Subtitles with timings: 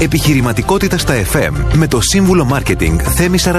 [0.00, 3.52] Επιχειρηματικότητα στα FM με το σύμβουλο Marketing Θέμη 41.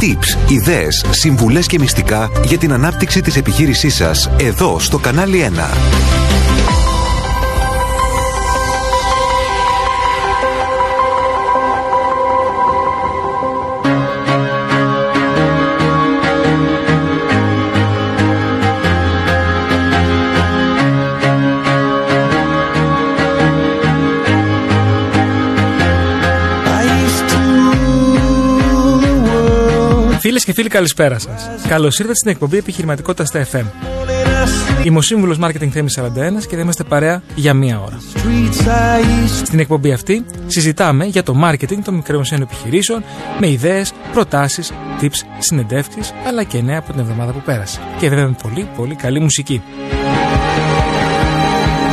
[0.00, 6.27] Tips, ιδέες, συμβουλές και μυστικά για την ανάπτυξη της επιχείρησής σας εδώ στο κανάλι 1.
[30.48, 31.50] Και φίλοι, καλησπέρα σας.
[31.68, 33.64] Καλώς ήρθατε στην εκπομπή Επιχειρηματικότητας στα FM.
[34.84, 38.00] Είμαι ο σύμβουλος Marketing Θέμης 41 και θα είμαστε παρέα για μία ώρα.
[39.44, 43.04] Στην εκπομπή αυτή συζητάμε για το marketing των μικρομεσαίων επιχειρήσεων
[43.40, 47.80] με ιδέες, προτάσεις, tips, συνεντεύξεις αλλά και νέα από την εβδομάδα που πέρασε.
[47.98, 49.62] Και βέβαια με πολύ πολύ καλή μουσική.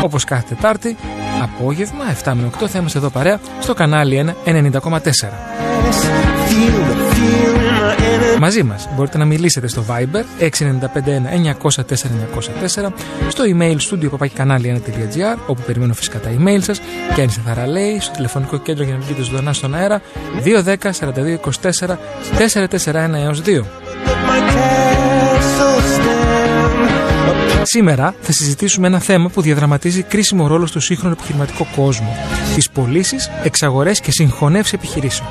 [0.03, 0.95] Όπως κάθε Τετάρτη,
[1.41, 7.14] απόγευμα 7 με 8 θα είμαστε εδώ παρέα στο κανάλι 1 90,4.
[8.39, 10.49] Μαζί μας μπορείτε να μιλήσετε στο Viber 6951
[11.61, 12.89] 904 904
[13.29, 16.81] στο email studio papakikανάλι1.gr όπου περιμένω φυσικά τα email σας
[17.15, 20.01] και αν είστε θαραλέοι στο τηλεφωνικό κέντρο για να βγείτε ζωντανά στον αέρα
[20.63, 21.95] 210 42 24
[22.83, 23.61] 441 έως 2.
[27.63, 32.15] Σήμερα θα συζητήσουμε ένα θέμα που διαδραματίζει κρίσιμο ρόλο στο σύγχρονο επιχειρηματικό κόσμο.
[32.55, 35.29] Τις πωλήσεις, εξαγορές και συγχωνεύσει επιχειρήσεων.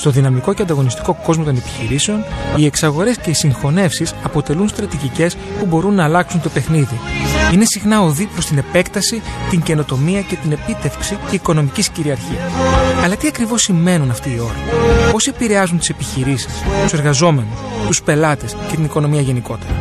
[0.00, 2.24] Στο δυναμικό και ανταγωνιστικό κόσμο των επιχειρήσεων,
[2.56, 7.00] οι εξαγορές και οι συγχωνεύσεις αποτελούν στρατηγικές που μπορούν να αλλάξουν το παιχνίδι.
[7.52, 12.52] Είναι συχνά οδοί προς την επέκταση, την καινοτομία και την επίτευξη οικονομικής κυριαρχίας.
[13.04, 14.58] Αλλά τι ακριβώς σημαίνουν αυτοί οι όροι,
[15.12, 19.72] πώς επηρεάζουν τις επιχειρήσεις, τους εργαζόμενους, τους πελάτες και την οικονομία γενικότερα;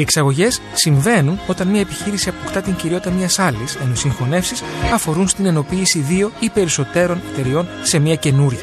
[0.00, 4.62] Οι εξαγωγές συμβαίνουν όταν μια επιχείρηση αποκτά την κυριότητα μιας άλλης, ενώ οι συγχωνεύσεις
[4.94, 8.60] αφορούν στην ενοποίηση δύο ή περισσότερων εταιριών σε μια καινούρια.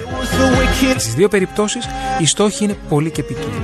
[0.97, 1.85] Στι δύο περιπτώσεις,
[2.19, 3.61] οι στόχοι είναι πολύ και ποικίλοι.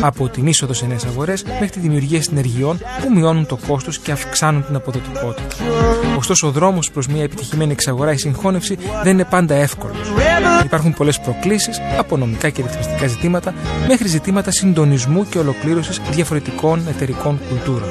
[0.00, 4.12] Από την είσοδο σε νέες αγορές μέχρι τη δημιουργία συνεργειών που μειώνουν το κόστος και
[4.12, 5.46] αυξάνουν την αποδοτικότητα.
[6.16, 10.08] Ωστόσο, ο δρόμος προς μια επιτυχημένη εξαγορά ή συγχώνευση δεν είναι πάντα εύκολος.
[10.64, 13.54] Υπάρχουν πολλές προκλήσεις, από νομικά και ρυθμιστικά ζητήματα
[13.88, 17.88] μέχρι ζητήματα συντονισμού και ολοκλήρωσης διαφορετικών εταιρικών κουλτούρων.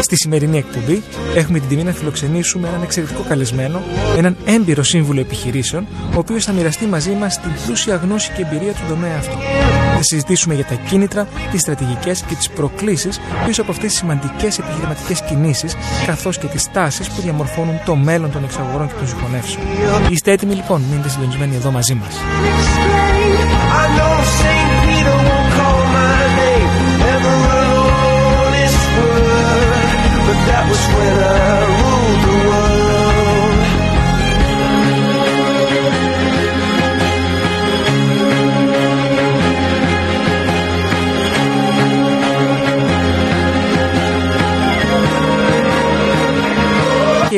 [0.00, 1.02] Στη σημερινή εκπομπή
[1.34, 3.82] έχουμε την τιμή να φιλοξενήσουμε έναν εξαιρετικό καλεσμένο,
[4.16, 8.72] έναν έμπειρο σύμβουλο επιχειρήσεων, ο οποίος θα μοιραστεί μαζί μας την πλούσια γνώση και εμπειρία
[8.72, 9.36] του τομέα αυτό.
[10.02, 14.58] Θα συζητήσουμε για τα κίνητρα, τις στρατηγικές και τις προκλήσεις πίσω από αυτές τις σημαντικές
[14.58, 19.64] επιχειρηματικές κινήσεις, καθώς και τις τάσεις που διαμορφώνουν το μέλλον των εξαγορών και των συγχωνεύσεων.
[20.10, 22.16] Είστε έτοιμοι λοιπόν, μείνετε συντονισμένοι εδώ μαζί μας.
[30.50, 31.16] that was when
[31.86, 31.89] I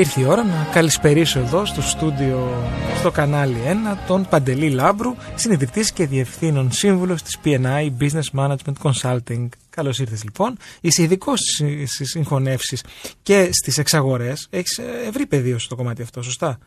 [0.03, 2.69] ήρθε η ώρα να καλησπερίσω εδώ στο στούντιο,
[2.99, 9.49] στο κανάλι 1, τον Παντελή Λάμπρου, συνειδητής και διευθύνων σύμβουλος της PNI Business Management Consulting.
[9.71, 10.57] Καλώς ήρθες λοιπόν.
[10.81, 11.41] Είσαι ειδικός
[11.87, 12.83] στις συγχωνεύσεις
[13.23, 14.47] και στις εξαγορές.
[14.51, 16.59] Έχεις ευρύ πεδίο στο κομμάτι αυτό, σωστά;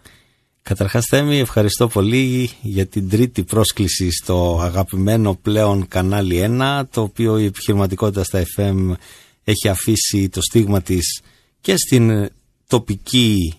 [0.61, 7.37] Καταρχάς Θέμη, ευχαριστώ πολύ για την τρίτη πρόσκληση στο αγαπημένο πλέον κανάλι 1, το οποίο
[7.37, 8.91] η επιχειρηματικότητα στα FM
[9.43, 11.21] έχει αφήσει το στίγμα της
[11.61, 12.29] και στην
[12.67, 13.53] τοπική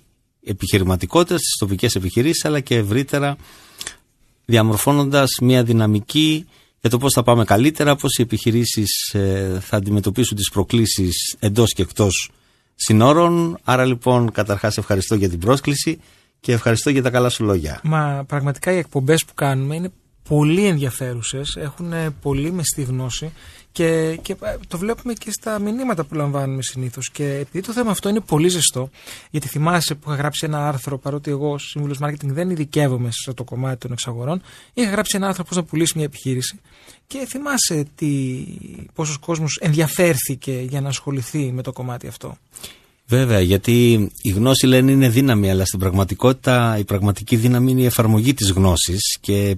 [0.45, 3.37] επιχειρηματικότητα, στις τοπικές επιχειρήσεις, αλλά και ευρύτερα
[4.45, 6.47] διαμορφώνοντας μια δυναμική
[6.81, 11.73] για το πώς θα πάμε καλύτερα, πώς οι επιχειρήσεις ε, θα αντιμετωπίσουν τις προκλήσεις εντός
[11.73, 12.31] και εκτός
[12.75, 13.59] συνόρων.
[13.65, 16.01] Άρα λοιπόν καταρχάς ευχαριστώ για την πρόσκληση
[16.41, 17.81] και ευχαριστώ για τα καλά σου λόγια.
[17.83, 19.91] Μα πραγματικά οι εκπομπές που κάνουμε είναι
[20.29, 23.33] πολύ ενδιαφέρουσες, έχουν πολύ μεστή γνώση
[23.77, 24.37] και, και
[24.69, 27.11] το βλέπουμε και στα μηνύματα που λαμβάνουμε συνήθως.
[27.11, 28.91] Και επειδή το θέμα αυτό είναι πολύ ζεστό,
[29.31, 33.33] γιατί θυμάσαι που είχα γράψει ένα άρθρο, παρότι εγώ ως σύμβουλος marketing δεν ειδικεύομαι σε
[33.33, 34.43] το κομμάτι των εξαγορών,
[34.75, 36.61] είχα γράψει ένα άρθρο πώς να πουλήσεις μια επιχείρηση.
[37.07, 38.45] Και θυμάσαι τι,
[38.95, 42.37] πόσος κόσμος ενδιαφέρθηκε για να ασχοληθεί με το κομμάτι αυτό.
[43.09, 47.85] Βέβαια, γιατί η γνώση λένε είναι δύναμη, αλλά στην πραγματικότητα η πραγματική δύναμη είναι η
[47.85, 49.57] εφαρμογή της γνώσης και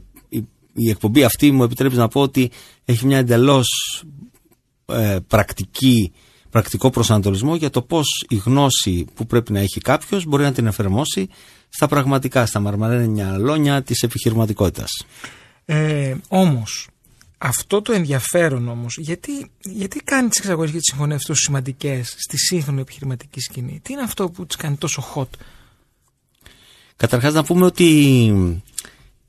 [0.79, 2.51] η εκπομπή αυτή μου επιτρέπει να πω ότι
[2.85, 3.69] έχει μια εντελώς
[4.87, 6.13] ε, πρακτική,
[6.51, 10.67] πρακτικό προσανατολισμό για το πώς η γνώση που πρέπει να έχει κάποιος μπορεί να την
[10.67, 11.29] εφαρμόσει
[11.69, 15.05] στα πραγματικά, στα μαρμαρένια λόγια της επιχειρηματικότητας.
[15.65, 16.89] Ε, όμως,
[17.39, 22.39] Αυτό το ενδιαφέρον όμως, γιατί, γιατί κάνει τις εξαγωγές και τις συγχωνεύσεις τόσο σημαντικές στη
[22.39, 25.29] σύγχρονη επιχειρηματική σκηνή; Τι είναι αυτό που τις κάνει τόσο hot;
[26.99, 27.85] Καταρχάς να πούμε ότι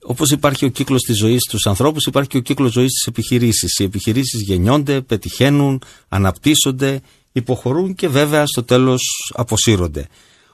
[0.01, 3.77] όπως υπάρχει ο κύκλος της ζωής στους ανθρώπους, υπάρχει και ο κύκλος ζωής της επιχειρήσεις.
[3.79, 7.01] Οι επιχειρήσεις γεννιόνται, πετυχαίνουν, αναπτύσσονται,
[7.31, 9.01] υποχωρούν και βέβαια στο τέλος
[9.33, 10.07] αποσύρονται.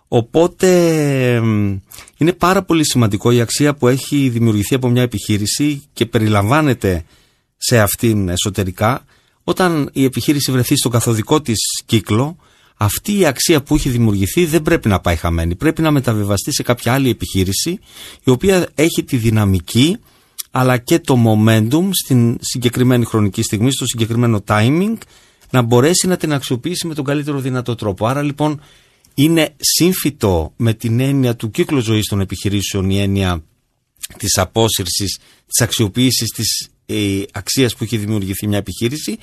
[0.08, 0.68] Οπότε
[2.18, 7.06] είναι πάρα πολύ σημαντικό η αξία που έχει δημιουργηθεί από μια επιχείρηση και περιλαμβάνεται
[7.58, 9.06] σε αυτήν εσωτερικά
[9.44, 12.38] όταν η επιχείρηση βρεθεί στο καθοδικό της κύκλο
[12.78, 15.56] αυτή η αξία που έχει δημιουργηθεί δεν πρέπει να πάει χαμένη.
[15.56, 17.80] Πρέπει να μεταβιβαστεί σε κάποια άλλη επιχείρηση
[18.24, 19.98] η οποία έχει τη δυναμική
[20.52, 24.98] αλλά και το momentum στην συγκεκριμένη χρονική στιγμή, στο συγκεκριμένο timing
[25.50, 28.08] να μπορέσει να την αξιοποιήσει με τον καλύτερο δυνατό τρόπο.
[28.08, 28.62] Άρα λοιπόν
[29.14, 33.44] είναι σύμφυτο με την έννοια του κύκλου ζωής των επιχειρήσεων η έννοια
[34.18, 39.18] της απόσυρσης, της αξιοποίησης της ε, αξίας που έχει δημιουργηθεί μια επιχείρηση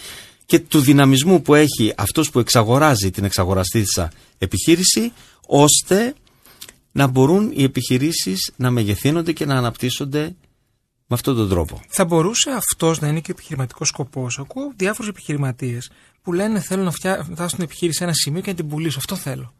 [0.47, 5.13] και του δυναμισμού που έχει αυτός που εξαγοράζει την εξαγοραστήσα επιχείρηση
[5.47, 6.15] ώστε
[6.93, 10.35] να μπορούν οι επιχειρήσεις να μεγεθύνονται και να αναπτύσσονται
[11.07, 11.81] με αυτόν τον τρόπο.
[11.89, 14.39] Θα μπορούσε αυτός να είναι και ο επιχειρηματικός σκοπός.
[14.39, 15.91] Ακούω διάφορους επιχειρηματίες
[16.23, 18.99] που λένε θέλω να φτάσουν την επιχείρηση σε ένα σημείο και να την πουλήσω.
[18.99, 19.55] Αυτό θέλω.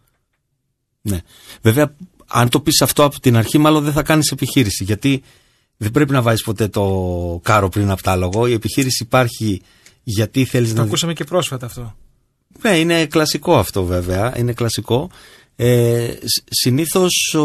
[1.01, 1.21] Ναι.
[1.63, 1.95] Βέβαια,
[2.27, 4.85] αν το πεις αυτό από την αρχή, μάλλον δεν θα κάνεις επιχείρηση.
[4.85, 5.23] Γιατί
[5.77, 8.47] δεν πρέπει να βάζεις ποτέ το κάρο πριν από τα λόγο.
[8.47, 9.63] Η επιχείρηση υπάρχει
[10.03, 10.81] γιατί θέλεις το να...
[10.81, 11.95] Το ακούσαμε και πρόσφατα αυτό.
[12.63, 14.39] Ναι, είναι κλασικό αυτό βέβαια.
[14.39, 15.11] Είναι κλασικό.
[15.57, 16.15] Ε,
[16.51, 17.37] συνήθως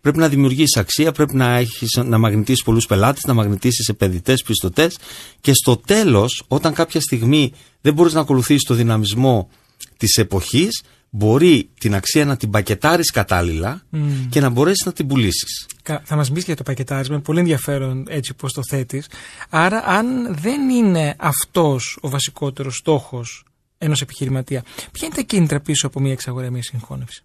[0.00, 4.98] πρέπει να δημιουργήσει αξία, πρέπει να, έχεις, να μαγνητήσεις πολλούς πελάτες, να μαγνητήσεις επενδυτές, πιστωτές
[5.40, 9.48] και στο τέλος όταν κάποια στιγμή δεν μπορείς να ακολουθήσεις το δυναμισμό
[9.96, 10.82] της εποχής
[11.14, 13.82] μπορεί την αξία να την πακετάρεις κατάλληλα
[14.28, 15.66] και να μπορέσεις να την πουλήσεις.
[16.02, 19.06] Θα μας πεις για το πακετάρισμα, πολύ ενδιαφέρον έτσι πώς το θέτεις.
[19.48, 23.44] Άρα αν δεν είναι αυτός ο βασικότερος στόχος
[23.78, 24.62] ενός επιχειρηματία,
[24.92, 27.24] ποια είναι τα κίνητρα πίσω από μια εξαγορά, μια συγχώνευση;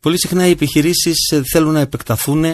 [0.00, 2.44] Πολύ συχνά οι επιχειρήσεις ε, θέλουν να επεκταθούν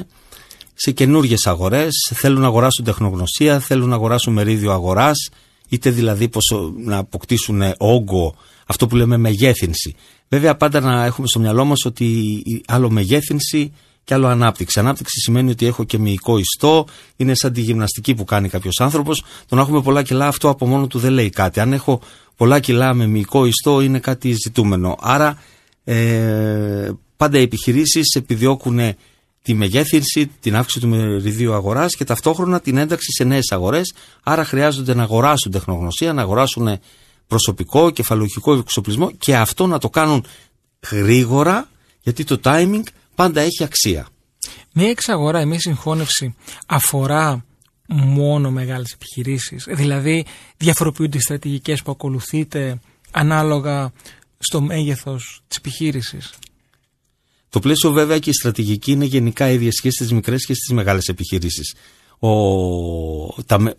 [0.75, 5.28] σε καινούργιες αγορές, θέλουν να αγοράσουν τεχνογνωσία, θέλουν να αγοράσουν μερίδιο αγοράς,
[5.69, 9.94] είτε δηλαδή πως να αποκτήσουν όγκο, αυτό που λέμε μεγέθυνση.
[10.29, 13.73] Βέβαια πάντα να έχουμε στο μυαλό μας ότι άλλο μεγέθυνση
[14.05, 14.79] και άλλο ανάπτυξη.
[14.79, 16.87] Ανάπτυξη σημαίνει ότι έχω και μυϊκό ιστό,
[17.17, 19.25] είναι σαν τη γυμναστική που κάνει κάποιος άνθρωπος.
[19.49, 21.61] Το να έχουμε πολλά κιλά αυτό από μόνο του δεν λέει κάτι.
[21.61, 22.00] Αν έχω
[22.37, 24.97] πολλά κιλά με μυϊκό ιστό είναι κάτι ζητούμενο.
[25.00, 25.43] Άρα
[25.85, 28.81] ε, πάντα οι επιχειρήσεις επιδιώκουν
[29.43, 33.94] τη μεγέθυνση, την αύξηση του μεριδίου αγοράς και ταυτόχρονα την ένταξη σε νέες αγορές.
[34.23, 36.79] Άρα χρειάζονται να αγοράσουν τεχνογνωσία, να αγοράσουν
[37.26, 40.26] προσωπικό, κεφαλογικό εξοπλισμό και αυτό να το κάνουν
[40.91, 41.69] γρήγορα
[42.00, 42.82] γιατί το timing
[43.15, 44.06] πάντα έχει αξία.
[44.73, 46.35] Μια εξαγορά, μια συγχώνευση
[46.67, 47.44] αφορά
[47.88, 50.25] μόνο μεγάλες επιχειρήσεις, δηλαδή
[50.56, 52.81] διαφοροποιούνται οι στρατηγικές που ακολουθείτε
[53.11, 53.93] ανάλογα
[54.38, 56.35] στο μέγεθος της επιχείρησης.
[57.49, 61.06] Το πλαίσιο βέβαια και η στρατηγική είναι γενικά ίδια και στις μικρές και στις μεγάλες
[61.09, 61.75] επιχειρήσεις.
[62.19, 63.75] Ο, τα,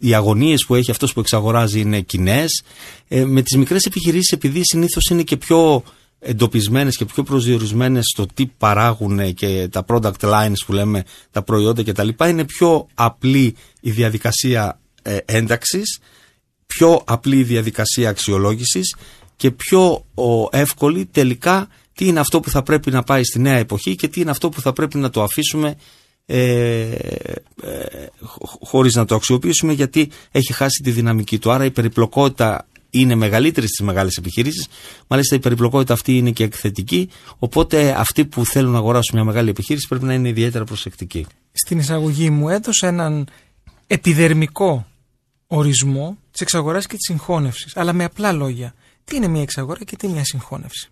[0.00, 2.62] οι αγωνίες που έχει αυτός που εξαγοράζει είναι κοινές.
[3.08, 5.82] Ε, με τις μικρές επιχειρήσεις επειδή συνήθως είναι και πιο
[6.18, 11.82] εντοπισμένες και πιο προσδιορισμένες στο τι παράγουν και τα product lines που λέμε, τα προϊόντα
[11.82, 12.08] κτλ.
[12.28, 15.98] Είναι πιο απλή η διαδικασία ε, ένταξης,
[16.66, 18.96] πιο απλή η διαδικασία αξιολόγησης
[19.36, 20.04] και πιο
[20.50, 24.20] εύκολη τελικά τι είναι αυτό που θα πρέπει να πάει στη νέα εποχή και τι
[24.20, 25.76] είναι αυτό που θα πρέπει να το αφήσουμε
[26.26, 26.90] ε,
[27.62, 28.06] ε,
[28.60, 31.52] χωρίς να το αξιοποιήσουμε γιατί έχει χάσει τη δυναμική του.
[31.52, 34.68] Άρα η περιπλοκότητα είναι μεγαλύτερη στις μεγάλες επιχειρήσεις.
[35.06, 37.08] Μάλιστα η περιπλοκότητα αυτή είναι και εκθετική.
[37.38, 41.26] Οπότε αυτοί που θέλουν να αγοράσουν μια μεγάλη επιχείρηση πρέπει να είναι ιδιαίτερα προσεκτικοί.
[41.52, 43.28] Στην εισαγωγή μου έδωσε έναν
[43.86, 44.86] επιδερμικό
[45.46, 47.76] ορισμό της εξαγοράς και της συγχώνευσης.
[47.76, 48.74] Αλλά με απλά λόγια.
[49.04, 50.90] Τι είναι μια εξαγορά και τι είναι μια συγχώνευση;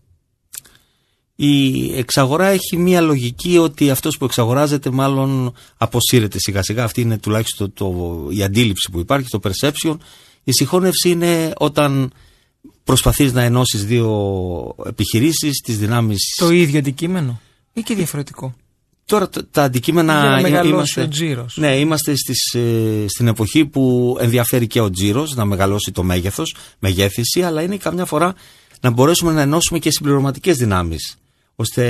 [1.42, 6.85] Η εξαγορά έχει μια λογική ότι αυτός που εξαγοράζεται μάλλον αποσύρεται σιγά σιγά.
[6.85, 9.97] Αυτή είναι τουλάχιστον το, η αντίληψη που υπάρχει, το perception.
[10.44, 12.12] Η συγχώνευση είναι όταν
[12.85, 16.35] προσπαθείς να ενώσεις δύο επιχειρήσεις, τις δυνάμεις...
[16.37, 17.40] Το ίδιο αντικείμενο
[17.73, 18.54] ή και διαφορετικό;
[19.04, 21.56] Τώρα τα αντικείμενα Για να είμαστε, ο τζίρος.
[21.56, 26.54] Ναι, είμαστε στις, ε, στην εποχή που ενδιαφέρει και ο τζίρος να μεγαλώσει το μέγεθος,
[26.78, 28.35] μεγέθυνση, αλλά είναι καμιά φορά
[28.80, 31.20] να μπορέσουμε να ενώσουμε και συμπληρωματικές δυνάμεις,
[31.61, 31.85] ώστε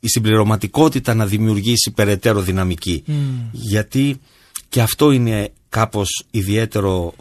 [0.00, 3.04] η συμπληρωματικότητα να δημιουργήσει περαιτέρω δυναμική.
[3.52, 4.20] Γιατί
[4.68, 7.14] και αυτό είναι κάπως ιδιαίτερο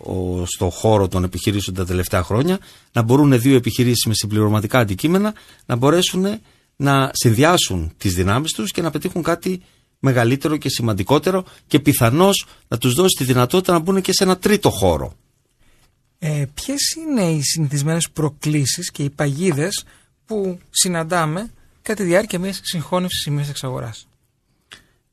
[0.46, 2.60] στο χώρο των επιχειρήσεων τα τελευταία χρόνια,
[2.92, 5.34] να μπορούν δύο επιχειρήσεις με συμπληρωματικά αντικείμενα
[5.66, 6.26] να μπορέσουν
[6.76, 9.62] να συνδυάσουν τις δυνάμεις τους και να πετύχουν κάτι
[10.00, 14.38] μεγαλύτερο και σημαντικότερο και πιθανώς να τους δώσει τη δυνατότητα να μπουν και σε ένα
[14.38, 15.14] τρίτο χώρο.
[16.20, 19.86] Ε, ποιες είναι οι συνηθισμένες προκλήσεις και οι παγίδες
[20.28, 21.50] που συναντάμε
[21.82, 24.08] κατά τη διάρκεια μιας συγχώνευσης ή μιας εξαγοράς.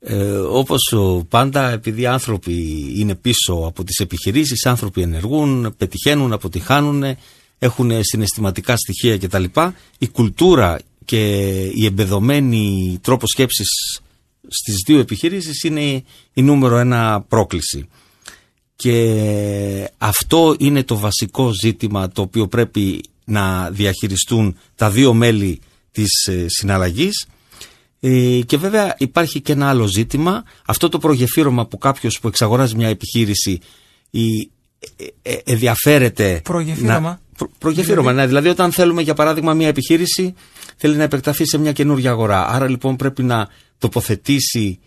[0.00, 0.94] Ε, όπως
[1.28, 2.54] πάντα επειδή οι άνθρωποι
[2.96, 7.16] είναι πίσω από τις επιχειρήσεις, άνθρωποι ενεργούν, πετυχαίνουν, αποτυχάνουν,
[7.58, 9.44] έχουν συναισθηματικά στοιχεία κτλ.
[9.98, 14.00] Η κουλτούρα και η εμπεδομένη τρόπο σκέψης
[14.48, 16.02] στις δύο επιχειρήσεις είναι
[16.32, 17.88] η νούμερο ένα πρόκληση.
[18.76, 26.26] Και αυτό είναι το βασικό ζήτημα το οποίο πρέπει να διαχειριστούν τα δύο μέλη της
[26.26, 27.26] ε, συναλλαγής.
[28.00, 30.44] Ε, και βέβαια υπάρχει και ένα άλλο ζήτημα.
[30.66, 33.60] Αυτό το προγεφύρωμα που κάποιος που εξαγοράζει μια επιχείρηση
[34.10, 34.50] η,
[35.22, 37.18] ε, ενδιαφέρεται προγεφύρωμα; να,
[37.58, 38.20] προγεφύρωμα, δηλαδή...
[38.20, 40.34] ναι, δηλαδή όταν θέλουμε για παράδειγμα μια επιχείρηση
[40.76, 42.46] θέλει να επεκταθεί σε μια καινούργια αγορά.
[42.48, 44.78] Άρα λοιπόν πρέπει να τοποθετήσει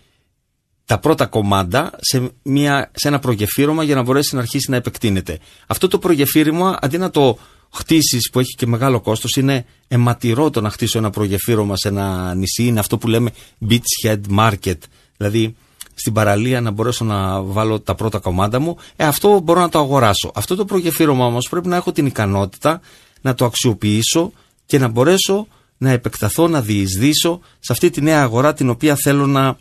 [0.86, 5.40] τα πρώτα κομμάτια σε, μια, σε ένα προγεφύρωμα για να μπορέσει να αρχίσει να επεκτείνεται.
[5.68, 7.38] Αυτό το προγεφύρωμα αντί να το
[7.74, 12.36] χτίσεις που έχει και μεγάλο κόστος, είναι αιματηρό το να χτίσω ένα προγεφύρωμα σε ένα
[12.36, 12.64] νησί.
[12.64, 13.32] Είναι αυτό που λέμε
[13.70, 14.78] beachhead market.
[15.18, 15.56] Δηλαδή
[15.94, 18.78] στην παραλία να μπορέσω να βάλω τα πρώτα κομμάτια μου.
[18.96, 20.32] Ε, αυτό μπορώ να το αγοράσω.
[20.36, 22.82] Αυτό το προγεφύρωμα όμως πρέπει να έχω την ικανότητα
[23.22, 24.32] να το αξιοποιήσω
[24.66, 25.48] και να μπορέσω
[25.78, 29.58] να επεκταθώ, να διεισδύσω σε αυτή τη νέα αγορά την οποία θέλω να,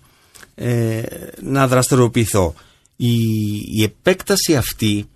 [0.55, 1.03] ε,
[1.41, 2.55] να δραστηριοποιηθώ.
[2.97, 3.15] Η,
[3.57, 5.09] η επέκταση αυτή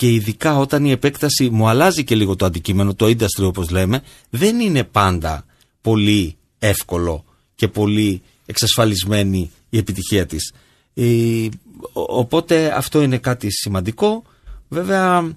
[0.00, 4.02] και ειδικά όταν η επέκταση μου αλλάζει και λίγο το αντικείμενο, το industry όπως λέμε,
[4.30, 5.44] δεν είναι πάντα
[5.80, 10.52] πολύ εύκολο και πολύ εξασφαλισμένη η επιτυχία της.
[11.92, 14.22] οπότε αυτό είναι κάτι σημαντικό.
[14.68, 15.34] Βέβαια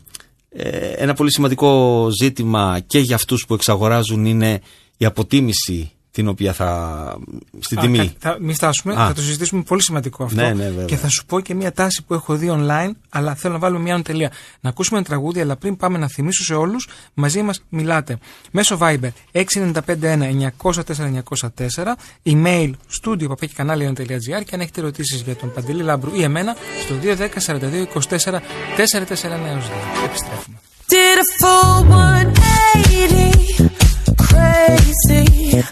[0.50, 4.62] ε, ένα πολύ σημαντικό ζήτημα και για αυτούς που εξαγοράζουν είναι
[4.98, 7.18] η αποτίμηση την οποία θα.
[7.60, 8.16] στην τιμή.
[8.20, 10.42] Θα, μην στάσουμε, θα το συζητήσουμε πολύ σημαντικό αυτό.
[10.42, 13.54] Ναι, ναι, και θα σου πω και μια τάση που έχω δει online, αλλά θέλω
[13.54, 14.32] να βάλουμε μια τελεία.
[14.60, 18.18] Να ακούσουμε ένα τραγούδι, αλλά πριν πάμε να θυμίσω σε όλους, μαζί μας μιλάτε
[18.52, 19.44] μέσω Viber 6951-904-904,
[22.24, 27.28] email studio papakikanalia.gr και αν έχετε ερωτήσεις για τον Παντελή Λάμπρου ή εμένα στο 210
[27.46, 27.60] 42
[27.94, 28.40] 24 449
[30.06, 30.60] Επιστρέφουμε.
[30.90, 33.34] Did a full 180
[34.34, 35.64] crazy.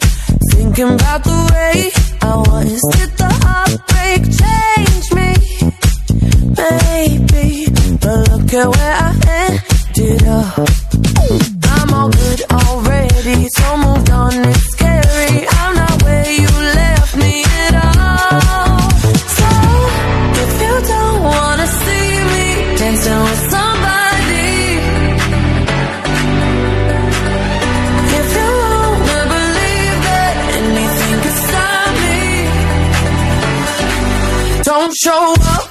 [0.61, 1.89] Thinking about the way
[2.21, 2.81] I was.
[2.93, 5.31] Did the heartbreak change me?
[6.61, 7.65] Maybe.
[7.97, 10.69] But look at where I ended up.
[11.63, 14.33] I'm all good already, so moved on.
[14.35, 14.80] It's
[35.03, 35.70] show up,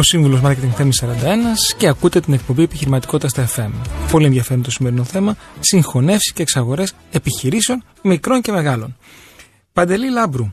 [0.00, 1.06] ο σύμβουλος Marketing Θέμης 41
[1.76, 3.70] και ακούτε την εκπομπή Επιχειρηματικότητα στα FM.
[4.10, 5.36] Πολύ ενδιαφέρον το σημερινό θέμα.
[5.60, 8.96] Συγχωνεύσεις και εξαγορές επιχειρήσεων μικρών και μεγάλων.
[9.72, 10.52] Παντελή Λάμπρου,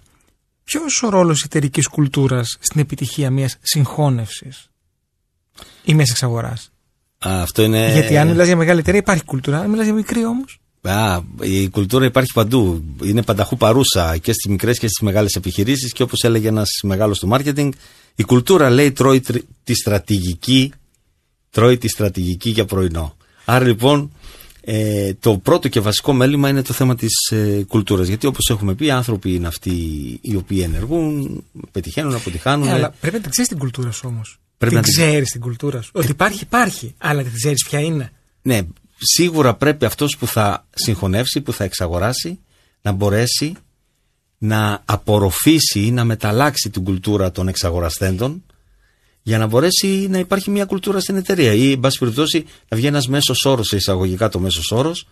[0.63, 4.69] ποιος ο ρόλος εταιρικής κουλτούρας στην επιτυχία μιας συγχώνευσης
[5.83, 6.71] ή μιας εξαγοράς;
[7.17, 7.91] Αυτό είναι...
[7.91, 10.59] Γιατί αν μιλάς για μεγάλη εταιρεία υπάρχει κουλτούρα, αν μιλάς για μικρή όμως.
[10.89, 12.83] Α, η κουλτούρα υπάρχει παντού.
[13.03, 15.93] Είναι πανταχού παρούσα και στις μικρές και στις μεγάλες επιχειρήσεις.
[15.93, 17.69] Και όπως έλεγε ένας μεγάλος του marketing,
[18.15, 19.21] η κουλτούρα λέει τρώει
[19.63, 20.71] τη στρατηγική,
[21.49, 23.17] τρώει τη στρατηγική για πρωινό.
[23.45, 24.11] Άρα λοιπόν
[24.61, 28.07] ε, το πρώτο και βασικό μέλημα είναι το θέμα της ε, κουλτούρας.
[28.07, 29.71] Γιατί όπως έχουμε πει, οι άνθρωποι είναι αυτοί
[30.21, 32.67] οι οποίοι ενεργούν, πετυχαίνουν, αποτυχάνουν.
[32.67, 34.39] Ε, αλλά πρέπει να την ξέρεις την κουλτούρα σου όμως.
[34.57, 35.91] Πρέπει την να ξέρεις την κουλτούρα σου.
[35.93, 36.95] Ότι υπάρχει, υπάρχει.
[36.97, 38.11] Αλλά δεν ξέρεις ποια είναι.
[38.41, 38.61] Ναι,
[38.97, 42.39] σίγουρα πρέπει αυτός που θα συγχωνεύσει, που θα εξαγοράσει,
[42.81, 43.55] να μπορέσει
[44.37, 48.43] να απορροφήσει ή να μεταλλάξει την κουλτούρα των εξαγοραστέντων
[49.21, 51.53] για να μπορέσει να υπάρχει μια κουλτούρα στην εταιρεία.
[51.53, 55.07] Ή, εν πάση περιπτώσει, να βγει ένας μέσος όρος, εισαγωγικά το μέσος όρος,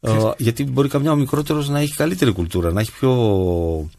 [0.00, 3.90] ε, γιατί μπορεί καμιά ο μικρότερος να έχει καλύτερη κουλτούρα, να έχει πιο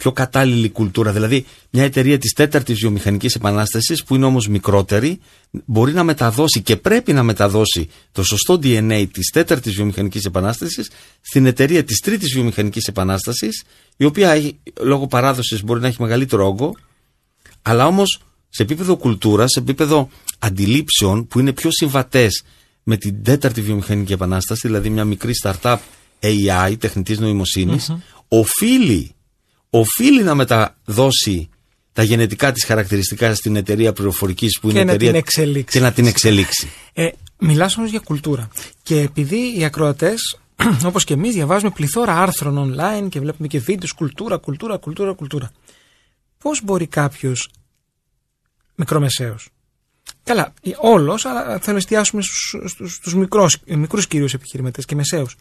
[0.00, 1.12] πιο κατάλληλη κουλτούρα.
[1.12, 6.76] Δηλαδή, μια εταιρεία της τέταρτης βιομηχανικής επανάστασης, που είναι όμως μικρότερη, μπορεί να μεταδώσει και
[6.76, 10.90] πρέπει να μεταδώσει το σωστό DNA της τέταρτης βιομηχανικής επανάστασης
[11.20, 13.62] στην εταιρεία της τρίτης βιομηχανικής επανάστασης,
[13.96, 14.42] η οποία
[14.80, 16.76] λόγω παράδοσης μπορεί να έχει μεγαλύτερο όγκο,
[17.62, 22.42] αλλά όμως σε επίπεδο κουλτούρας, σε επίπεδο αντιλήψεων που είναι πιο συμβατές
[22.82, 25.78] με την τέταρτη βιομηχανική επανάσταση, δηλαδή μια μικρή startup
[26.20, 27.18] AI, τεχνητής
[28.28, 29.14] οφείλει
[29.70, 31.48] οφείλει να μεταδώσει
[31.92, 35.78] τα γενετικά της χαρακτηριστικά στην εταιρεία πληροφορικής που είναι να εταιρεία την εξελίξει.
[35.78, 36.68] και να την εξελίξει.
[36.92, 37.08] Ε,
[37.38, 38.48] μιλάς όμως για κουλτούρα.
[38.82, 40.38] Και επειδή οι ακροατές,
[40.88, 45.50] όπως και εμείς, διαβάζουμε πληθώρα άρθρων online και βλέπουμε και βίντεος κουλτούρα, κουλτούρα, κουλτούρα, κουλτούρα.
[46.38, 47.48] Πώς μπορεί κάποιος
[48.74, 49.48] μικρομεσαίος,
[50.24, 55.36] Καλά, όλος, αλλά θέλω να εστιάσουμε στους, στους, στους μικρούς, μικρούς κυρίως επιχειρηματίες και μεσαίους.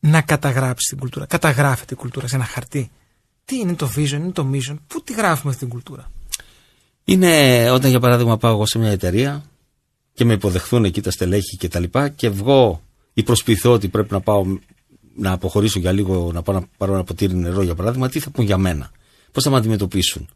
[0.00, 1.26] Να καταγράψει την κουλτούρα.
[1.26, 2.90] Καταγράφει την κουλτούρα σε ένα χαρτί.
[3.44, 6.10] Τι είναι το vision, είναι το mission, πού τη γράφουμε αυτή την κουλτούρα;
[7.04, 9.44] Είναι όταν για παράδειγμα πάω εγώ σε μια εταιρεία
[10.14, 12.82] και με υποδεχθούν εκεί τα στελέχη και τα λοιπά και βγω
[13.14, 14.44] ή προσποιηθώ ότι πρέπει να πάω
[15.16, 18.30] να αποχωρήσω για λίγο, να πάω να πάρω ένα ποτήρι νερό για παράδειγμα, τι θα
[18.30, 18.90] πούν για μένα,
[19.32, 20.28] πώς θα με αντιμετωπίσουν,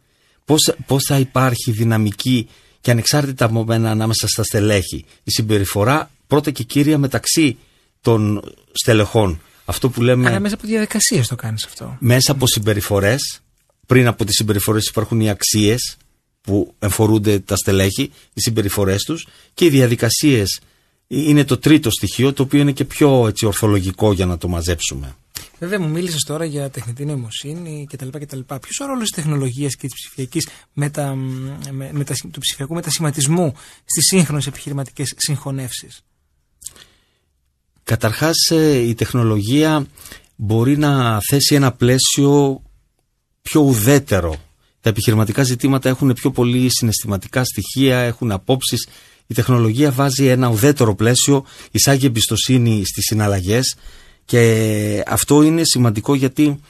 [0.45, 2.49] πώς, πώς θα υπάρχει δυναμική
[2.81, 5.05] και ανεξάρτητα από μένα ανάμεσα στα στελέχη.
[5.25, 7.59] Η συμπεριφορά πρώτα και κύρια μεταξύ
[8.01, 8.43] των
[8.73, 10.29] στελεχών; Αυτό που λέμε.
[10.29, 11.97] Αλλά μέσα από διαδικασίες το κάνεις αυτό.
[12.01, 13.41] Μέσα από συμπεριφορές.
[13.87, 15.97] Πριν από τις συμπεριφορές υπάρχουν οι αξίες
[16.41, 18.03] που εμφορούνται τα στελέχη,
[18.33, 20.61] οι συμπεριφορές τους και οι διαδικασίες
[21.07, 25.17] είναι το τρίτο στοιχείο, το οποίο είναι και πιο έτσι, ορθολογικό για να το μαζέψουμε.
[25.59, 28.09] Βέβαια, μου μίλησες τώρα για τεχνητή νοημοσύνη κτλ.
[28.09, 28.39] κτλ.
[28.39, 33.55] Ποιος ο ρόλος της τεχνολογίας και της ψηφιακής μετα, με, με, του ψηφιακού μετασχηματισμού
[33.85, 36.01] στις σύγχρονες επιχειρηματικές συγχωνεύσεις;
[37.89, 39.87] Καταρχάς ε, η τεχνολογία
[40.37, 42.63] μπορεί να θέσει ένα πλαίσιο
[43.43, 44.37] πιο ουδέτερο.
[44.81, 48.89] Τα επιχειρηματικά ζητήματα έχουν πιο πολύ συναισθηματικά στοιχεία, έχουν απόψεις.
[49.27, 53.77] Η τεχνολογία βάζει ένα ουδέτερο πλαίσιο, εισάγει εμπιστοσύνη στις συναλλαγές
[54.25, 56.61] και αυτό είναι σημαντικό γιατί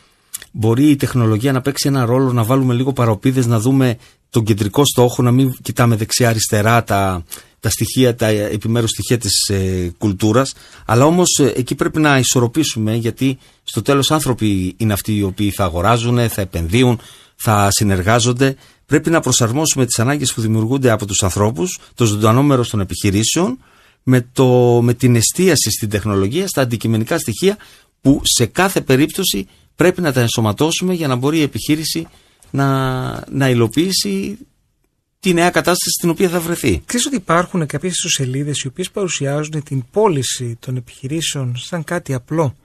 [0.52, 3.96] μπορεί η τεχνολογία να παίξει ένα ρόλο, να βάλουμε λίγο παροπίδες, να δούμε
[4.30, 7.24] τον κεντρικό στόχο, να μην κοιτάμε δεξιά-αριστερά τα,
[7.60, 10.54] τα στοιχεία, τα επιμέρους στοιχεία της ε, κουλτούρας.
[10.84, 15.50] Αλλά όμως ε, εκεί πρέπει να ισορροπήσουμε γιατί στο τέλος άνθρωποι είναι αυτοί οι οποίοι
[15.50, 17.00] θα αγοράζουν, θα επενδύουν,
[17.36, 18.56] θα συνεργάζονται.
[18.86, 23.58] Πρέπει να προσαρμόσουμε τις ανάγκες που δημιουργούνται από τους ανθρώπους το ζωντανό μέρος των επιχειρήσεων
[24.02, 27.56] με, το, με την εστίαση στην τεχνολογία, στα αντικειμενικά στοιχεία
[28.00, 32.06] που σε κάθε περίπτωση πρέπει να τα ενσωματώσουμε για να μπορεί η επιχείρηση
[32.50, 34.38] να, να υλοποιήσει
[35.20, 36.82] τη νέα κατάσταση στην οποία θα βρεθεί.
[36.86, 42.56] Ξέρεις ότι υπάρχουν κάποιες ιστοσελίδες οι οποίες παρουσιάζουν την πώληση των επιχειρήσεων σαν κάτι απλό.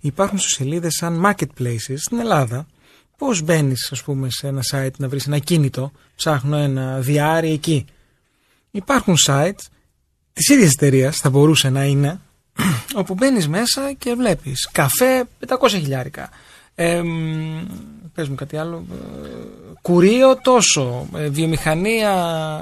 [0.00, 2.66] Υπάρχουν ιστοσελίδες σαν marketplaces στην Ελλάδα.
[3.18, 7.84] Πώς μπαίνεις, ας πούμε, σε ένα site να βρεις ένα κίνητο, ψάχνω ένα διάρρη εκεί.
[8.70, 9.66] Υπάρχουν sites
[10.32, 12.20] της ίδιας εταιρείας, θα μπορούσε να είναι,
[13.00, 16.30] όπου μπαίνεις μέσα και βλέπεις καφέ 500 χιλιάρικα.
[16.74, 17.02] Ε,
[18.16, 18.84] πες μου κάτι άλλο.
[18.92, 19.28] Ε,
[19.82, 21.08] κουρίο τόσο.
[21.16, 22.12] Ε, βιομηχανία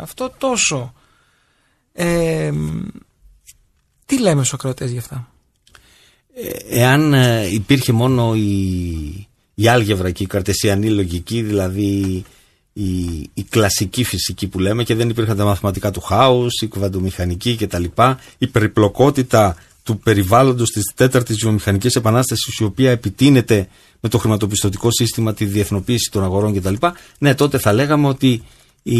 [0.03, 0.93] αυτό τόσο.
[1.93, 2.53] Ε,
[4.07, 5.29] τι λέμε στους ακροατές γι' αυτά;
[6.71, 7.15] εάν
[7.53, 12.25] υπήρχε μόνο η, η άλγευρα και η καρτεσιανή λογική, δηλαδή
[12.73, 12.93] η,
[13.35, 17.85] η κλασική φυσική που λέμε και δεν υπήρχαν τα μαθηματικά του χάους, η κουβαντομηχανική κτλ.
[18.39, 23.69] Η περιπλοκότητα του περιβάλλοντος της τέταρτης βιομηχανικής επανάστασης η οποία επιτείνεται
[24.01, 26.75] με το χρηματοπιστωτικό σύστημα, τη διεθνοποίηση των αγορών κτλ.
[27.19, 28.43] Ναι, τότε θα λέγαμε ότι
[28.83, 28.97] η,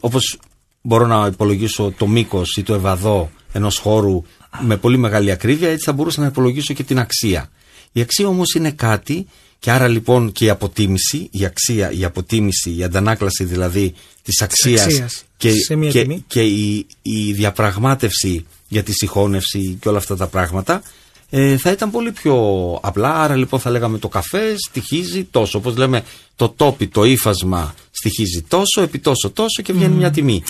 [0.00, 0.38] όπως
[0.82, 4.22] μπορώ να υπολογίσω το μήκος ή το ευαδό ενός χώρου
[4.60, 7.50] με πολύ μεγάλη ακρίβεια, έτσι θα μπορούσα να υπολογίσω και την αξία.
[7.92, 9.26] Η αξία όμως είναι κάτι
[9.58, 15.24] και άρα λοιπόν και η αποτίμηση, η αξία, η αποτίμηση, η αντανάκλαση δηλαδή της αξίας,
[15.36, 15.52] και,
[15.90, 20.82] και, και η, η διαπραγμάτευση για τη συγχώνευση και όλα αυτά τα πράγματα
[21.30, 22.34] ε, θα ήταν πολύ πιο
[22.82, 23.20] απλά.
[23.22, 25.58] Άρα λοιπόν θα λέγαμε το καφέ στοιχίζει τόσο.
[25.58, 26.02] Όπως λέμε
[26.36, 30.42] το τόπι, το ύφασμα στοιχίζει τόσο, επί τόσο τόσο και βγαίνει μια τιμή.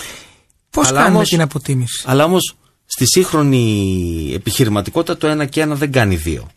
[0.69, 5.91] Πώς αλλά κάνουμε την αποτίμηση; Αλλά όμως στη σύγχρονη επιχειρηματικότητα το ένα και ένα δεν
[5.91, 6.47] κάνει δύο.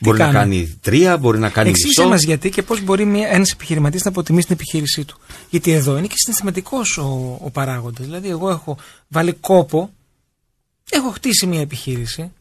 [0.00, 2.12] μπορεί να κάνει; τρία, μπορεί να κάνει Εξήγησε μισό.
[2.12, 5.18] μας γιατί και πώς μπορεί ένας επιχειρηματής να αποτιμήσει την επιχείρησή του.
[5.50, 8.06] Γιατί εδώ είναι και συναισθηματικός ο, ο παράγοντας.
[8.06, 8.76] Δηλαδή, εγώ έχω
[9.08, 9.90] βάλει κόπο,
[10.92, 12.32] έχω χτίσει μια επιχείρηση.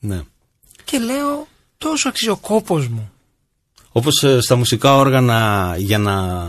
[0.00, 0.22] Ναι.
[0.84, 1.46] Και λέω
[1.78, 3.10] τόσο αξίζει ο κόπος μου.
[3.92, 6.48] Όπως ε, στα μουσικά όργανα για να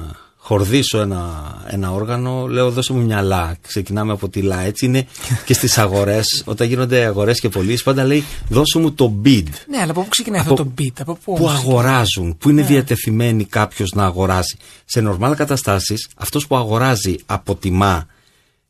[0.50, 3.56] χορδίσω ένα, ένα όργανο, λέω δώσε μου μια λα.
[3.62, 4.62] Ξεκινάμε από τη λα.
[4.62, 5.08] Έτσι είναι
[5.46, 9.44] και στις αγορές, όταν γίνονται αγορές και πωλήσεις, πάντα λέει δώσε μου το bid.
[9.68, 11.34] Ναι, αλλά από πού ξεκινάει αυτό το bid, από πού.
[11.34, 12.68] Που αγοράζουν, που είναι ναι.
[12.68, 14.58] διατεθειμένοι κάποιος να αγοράσει.
[14.86, 18.08] Σε νορμάλ καταστάσεις, αυτός που αγοράζει αποτιμά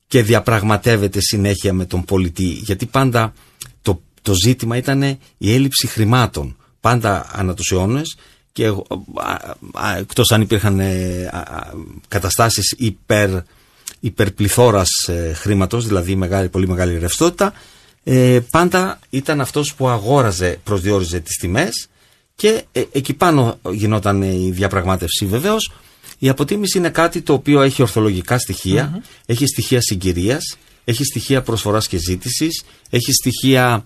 [0.09, 2.43] και διαπραγματεύεται συνέχεια με τον πολιτή.
[2.43, 3.33] Γιατί πάντα
[3.81, 5.01] το, το ζήτημα ήταν
[5.37, 6.57] η έλλειψη χρημάτων.
[6.81, 8.17] Πάντα ανά τους αιώνες
[8.51, 8.71] και
[9.97, 11.29] εκτός αν υπήρχαν ε,
[12.07, 13.29] καταστάσεις υπερ,
[13.99, 17.53] υπερπληθώρας ε, χρήματος, δηλαδή μεγάλη, πολύ μεγάλη ρευστότητα,
[18.03, 21.87] ε, πάντα ήταν αυτός που αγόραζε, προσδιορίζε τις τιμές
[22.35, 25.71] και εκεί πάνω γινόταν η διαπραγμάτευση βεβαίως.
[26.19, 28.37] Η αποτίμηση είναι κάτι το οποίο έχει ορθολογικά
[29.25, 33.83] έχει στοιχεία συγκυρίας, έχει στοιχεία προσφοράς και ζήτησης, έχει στοιχεία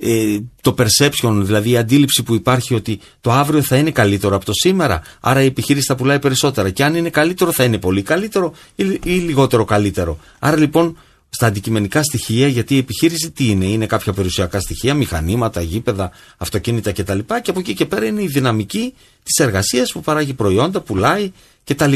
[0.00, 4.44] ε, το perception, δηλαδή η αντίληψη που υπάρχει ότι το αύριο θα είναι καλύτερο από
[4.44, 6.70] το σήμερα, άρα η επιχείρηση θα πουλάει περισσότερα.
[6.70, 10.18] Και αν είναι καλύτερο, θα είναι πολύ καλύτερο ή, ή λιγότερο καλύτερο.
[10.38, 10.96] Άρα λοιπόν
[11.28, 16.92] στα αντικειμενικά στοιχεία, γιατί η επιχείρηση τι είναι, είναι κάποια περιουσιακά στοιχεία, μηχανήματα, γήπεδα, αυτοκίνητα
[16.92, 17.18] κτλ.
[17.18, 21.32] Και από εκεί και πέρα είναι η δυναμική της εργασίας που παράγει προϊόντα, πουλάει
[21.64, 21.94] κτλ.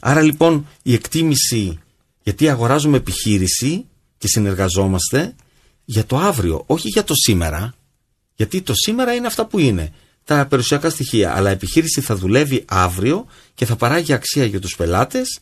[0.00, 1.78] Άρα λοιπόν η εκτίμηση,
[2.22, 3.86] γιατί αγοράζουμε επιχείρηση
[4.18, 5.34] και συνεργαζόμαστε,
[5.84, 7.74] για το αύριο, όχι για το σήμερα.
[8.34, 9.92] Γιατί το σήμερα είναι αυτά που είναι,
[10.24, 11.36] τα περιουσιακά στοιχεία.
[11.36, 15.38] Αλλά η επιχείρηση θα δουλεύει αύριο και θα παράγει αξία για τους πελάτες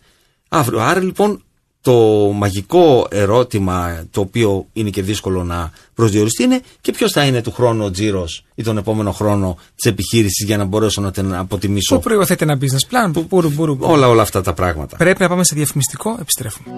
[0.48, 0.80] αύριο.
[0.80, 1.44] Άρα λοιπόν
[1.84, 7.42] το μαγικό ερώτημα το οποίο είναι και δύσκολο να προσδιοριστεί είναι και ποιος θα είναι
[7.42, 11.34] του χρόνου ο τζίρος ή τον επόμενο χρόνο της επιχείρησης για να μπορέσω να την
[11.34, 11.94] αποτιμήσω.
[11.94, 14.96] Πού προϋποθέτει ένα business plan, που, που, που, όλα, όλα αυτά τα πράγματα.
[14.96, 16.74] Πρέπει να πάμε σε διαφημιστικό, επιστρέφουμε.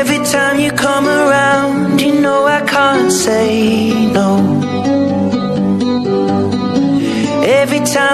[0.00, 4.01] Every time you come around, you know I can't say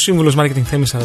[0.00, 0.96] Σύμβουλος Marketing Θέμη 41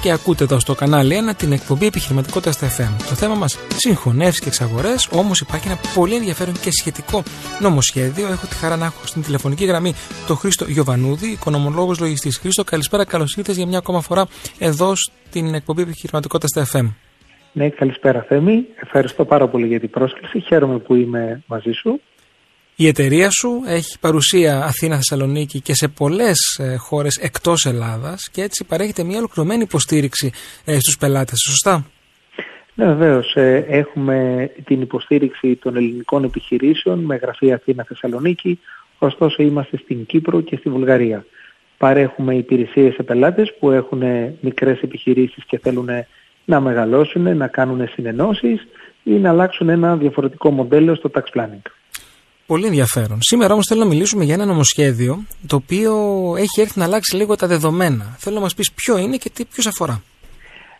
[0.00, 3.04] και ακούτε εδώ στο κανάλι 1 την εκπομπή Επιχειρηματικότητα στα FM.
[3.08, 7.22] Το θέμα μας συγχωνεύσεις και εξαγορές, όμως υπάρχει ένα πολύ ενδιαφέρον και σχετικό
[7.60, 8.26] νομοσχέδιο.
[8.26, 9.94] Έχω τη χαρά να έχω στην τηλεφωνική γραμμή
[10.26, 12.38] τον Χρήστο Γιοβανούδη, οικονομολόγος λογιστής.
[12.38, 14.26] Χρήστο, καλησπέρα, καλώς ήρθες για μια ακόμα φορά
[14.58, 16.92] εδώ στην εκπομπή Επιχειρηματικότητα στα FM.
[17.52, 18.66] Ναι, καλησπέρα Θέμη.
[18.76, 20.40] Ευχαριστώ πάρα πολύ για την πρόσκληση.
[20.40, 22.00] Χαίρομαι που είμαι μαζί σου.
[22.76, 28.42] Η εταιρεία σου έχει παρουσία Αθήνα, Θεσσαλονίκη και σε πολλές ε, χώρες εκτός Ελλάδας και
[28.42, 30.32] έτσι παρέχεται μια ολοκληρωμένη υποστήριξη
[30.64, 31.86] ε, στους πελάτες, σωστά;
[32.74, 33.36] Ναι, βεβαίως.
[33.68, 38.60] έχουμε την υποστήριξη των ελληνικών επιχειρήσεων με γραφεία Αθήνα Θεσσαλονίκη,
[38.98, 41.24] ωστόσο είμαστε στην Κύπρο και στη Βουλγαρία.
[41.78, 44.02] Παρέχουμε υπηρεσίες σε πελάτες που έχουν
[44.40, 45.88] μικρές επιχειρήσεις και θέλουν
[46.44, 48.66] να μεγαλώσουν, να κάνουν συνενώσεις
[49.02, 51.73] ή να αλλάξουν ένα διαφορετικό μοντέλο στο tax planning.
[52.46, 53.18] Πολύ ενδιαφέρον.
[53.20, 55.92] Σήμερα όμως θέλω να μιλήσουμε για ένα νομοσχέδιο το οποίο
[56.38, 58.14] έχει έρθει να αλλάξει λίγο τα δεδομένα.
[58.18, 60.02] Θέλω να μας πεις ποιο είναι και τι ποιος αφορά.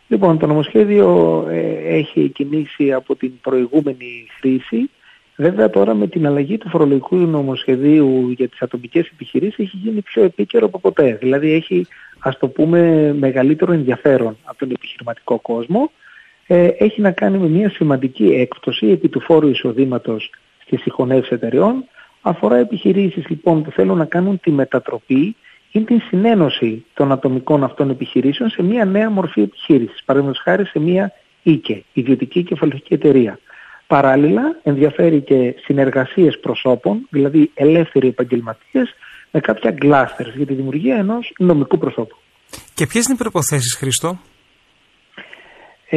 [0.07, 1.07] Λοιπόν, το νομοσχέδιο
[1.49, 4.89] ε, έχει κινήσει από την προηγούμενη χρήση.
[5.35, 10.23] Βέβαια τώρα με την αλλαγή του φορολογικού νομοσχεδίου για τις ατομικές επιχειρήσεις έχει γίνει πιο
[10.23, 11.17] επίκαιρο από ποτέ.
[11.21, 11.87] Δηλαδή έχει,
[12.19, 15.91] ας το πούμε, μεγαλύτερο ενδιαφέρον από τον επιχειρηματικό κόσμο.
[16.47, 20.31] Ε, έχει να κάνει με μια σημαντική έκπτωση επί του φόρου εισοδήματος
[20.65, 21.83] στις συγχωνεύσεις εταιρεών.
[22.21, 25.35] Αφορά επιχειρήσεις λοιπόν που θέλουν να κάνουν τη μετατροπή
[25.71, 30.03] ή την συνένωση των ατομικών αυτών επιχειρήσεων σε μια νέα μορφή επιχείρησης.
[30.05, 31.11] Παραδείγματος χάρη σε μια
[31.43, 33.39] ΙΚΕ, ιδιωτική κεφαλική εταιρεία.
[33.87, 38.95] Παράλληλα ενδιαφέρει και συνεργασίες προσώπων, δηλαδή ελεύθεροι επαγγελματίες,
[39.31, 42.15] με κάποια γκλάστερς για τη δημιουργία ενός νομικού προσώπου.
[42.73, 44.19] Και ποιες είναι οι προποθέσει, Χρήστο;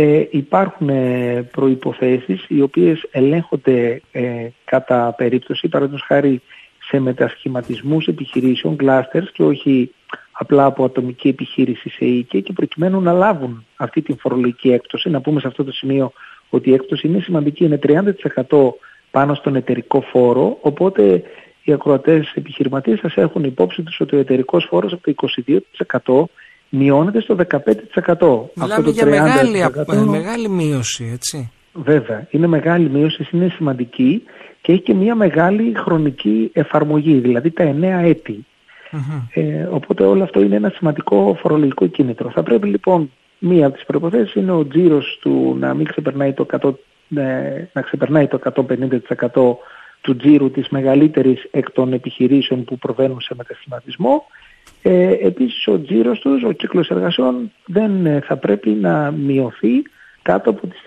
[0.00, 6.40] Ε, υπάρχουν ε, προϋποθέσεις οι οποίες ελέγχονται ε, κατά περίπτωση, παραδείγματος χάρη
[6.88, 9.94] σε μετασχηματισμούς επιχειρήσεων, clusters και όχι
[10.32, 15.10] απλά από ατομική επιχείρηση σε οίκη και προκειμένου να λάβουν αυτή την φορολογική έκπτωση.
[15.10, 16.12] Να πούμε σε αυτό το σημείο
[16.48, 17.78] ότι η έκπτωση είναι σημαντική, είναι
[18.48, 18.70] 30%
[19.10, 21.22] πάνω στον εταιρικό φόρο, οπότε
[21.62, 25.28] οι ακροατές επιχειρηματίες θα έχουν υπόψη τους ότι ο εταιρικός φόρος από το
[25.86, 26.24] 22%
[26.68, 28.50] μειώνεται στο 15%.
[28.54, 31.50] Μιλάμε για μεγάλη, ε, μεγάλη μείωση, έτσι.
[31.72, 34.22] Βέβαια, είναι μεγάλη μείωση, είναι σημαντική
[34.60, 38.46] και έχει και μια μεγάλη χρονική εφαρμογή, δηλαδή τα 9 ετη
[39.34, 42.30] Ε, οπότε όλο αυτό είναι ένα σημαντικό φορολογικό κίνητρο.
[42.30, 46.46] Θα πρέπει λοιπόν μία από τις προϋποθέσεις είναι ο τζίρος του να μην ξεπερνάει το,
[46.60, 46.72] 100,
[47.16, 49.56] ε, να ξεπερνάει το 150%
[50.00, 54.24] του τζίρου της μεγαλύτερης εκ των επιχειρήσεων που προβαίνουν σε μετασχηματισμό
[54.82, 59.82] ε, επίσης ο τζίρος τους, ο κύκλος εργασιών δεν ε, θα πρέπει να μειωθεί
[60.22, 60.82] κάτω από τις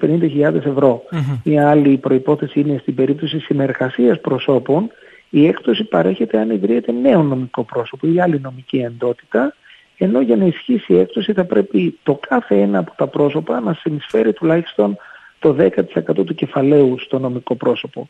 [0.00, 1.02] 450.000 ευρώ.
[1.44, 4.90] Μια άλλη προϋπόθεση είναι στην περίπτωση συνεργασίας προσώπων
[5.30, 9.54] η έκπτωση παρέχεται αν ιδρύεται νέο νομικό πρόσωπο ή άλλη νομική εντότητα
[9.98, 13.74] ενώ για να ισχύσει η έκπτωση θα πρέπει το κάθε ένα από τα πρόσωπα να
[13.74, 14.96] συνεισφέρει τουλάχιστον
[15.38, 15.70] το 10%
[16.14, 18.08] του κεφαλαίου στο νομικό πρόσωπο.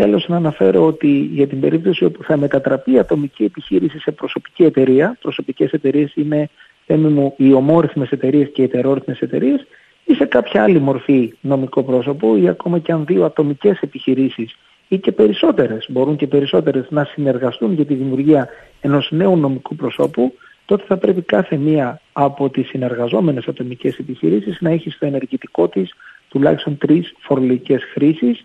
[0.00, 4.64] Τέλος να αναφέρω ότι για την περίπτωση όπου θα μετατραπεί η ατομική επιχείρηση σε προσωπική
[4.64, 6.48] εταιρεία, προσωπικές εταιρείες είναι
[6.86, 9.66] μου, οι ομόρυθμες εταιρείες και οι ετερόρυθμες εταιρείες
[10.04, 14.56] ή σε κάποια άλλη μορφή νομικό πρόσωπο ή ακόμα και αν δύο ατομικές επιχειρήσεις
[14.88, 18.48] ή και περισσότερες, μπορούν και περισσότερες να συνεργαστούν για τη δημιουργία
[18.80, 20.34] ενός νέου νομικού προσώπου,
[20.64, 25.94] τότε θα πρέπει κάθε μία από τις συνεργαζόμενες ατομικές επιχειρήσεις να έχει στο ενεργητικό της
[26.28, 28.44] τουλάχιστον τρεις φορολογικές χρήσεις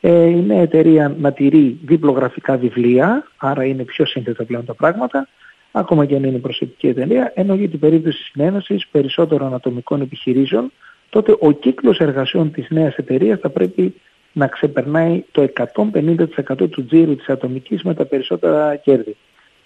[0.00, 5.28] ε, η νέα εταιρεία να τηρεί διπλογραφικά βιβλία, άρα είναι πιο σύνθετα πλέον τα πράγματα,
[5.72, 10.72] ακόμα και αν είναι προσωπική εταιρεία, ενώ για την περίπτωση συνένωσης περισσότερων ατομικών επιχειρήσεων,
[11.10, 13.94] τότε ο κύκλος εργασιών της νέας εταιρείας θα πρέπει
[14.32, 19.16] να ξεπερνάει το 150% του τζίρου της ατομικής με τα περισσότερα κέρδη.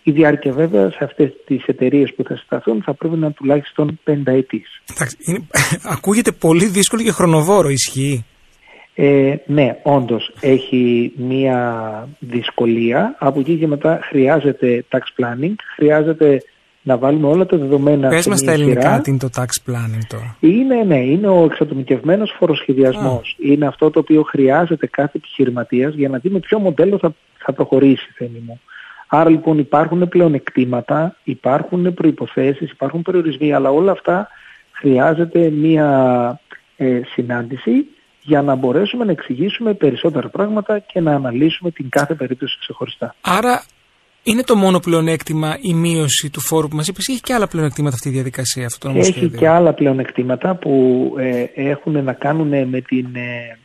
[0.02, 4.00] Η διάρκεια βέβαια σε αυτές τις εταιρείες που θα συσταθούν θα πρέπει να είναι τουλάχιστον
[4.04, 4.82] 50 ετής.
[5.96, 8.24] Ακούγεται πολύ δύσκολο και χρονοβόρο, ισχύει.
[8.94, 13.16] Ε, ναι, όντως έχει μία δυσκολία.
[13.18, 16.42] Από εκεί και μετά χρειάζεται tax planning, χρειάζεται
[16.82, 20.36] να βάλουμε όλα τα δεδομένα Πες μας στα ελληνικά τι είναι το tax planning τώρα;
[20.40, 23.36] Είναι, ναι, είναι ο εξατομικευμένος φοροσχεδιασμός.
[23.40, 27.52] Είναι αυτό το οποίο χρειάζεται κάθε επιχειρηματίας για να δει με ποιο μοντέλο θα, θα
[27.52, 28.60] προχωρήσει, θέμη μου.
[29.06, 34.28] Άρα λοιπόν υπάρχουν πλεονεκτήματα, υπάρχουν προϋποθέσεις, υπάρχουν περιορισμοί, αλλά όλα αυτά
[34.72, 36.40] χρειάζεται μία
[36.76, 37.86] ε, συνάντηση
[38.24, 43.14] για να μπορέσουμε να εξηγήσουμε περισσότερα πράγματα και να αναλύσουμε την κάθε περίπτωση ξεχωριστά.
[43.20, 43.64] Άρα
[44.22, 47.48] είναι το μόνο πλεονέκτημα η μείωση του φόρου που μας είπες ή έχει και άλλα
[47.48, 52.12] πλεονεκτήματα αυτή η διαδικασία, αυτό το νομοσχέδιο; Έχει και άλλα πλεονεκτήματα που ε, έχουν να
[52.12, 53.06] κάνουν με την...
[53.14, 53.58] Ε,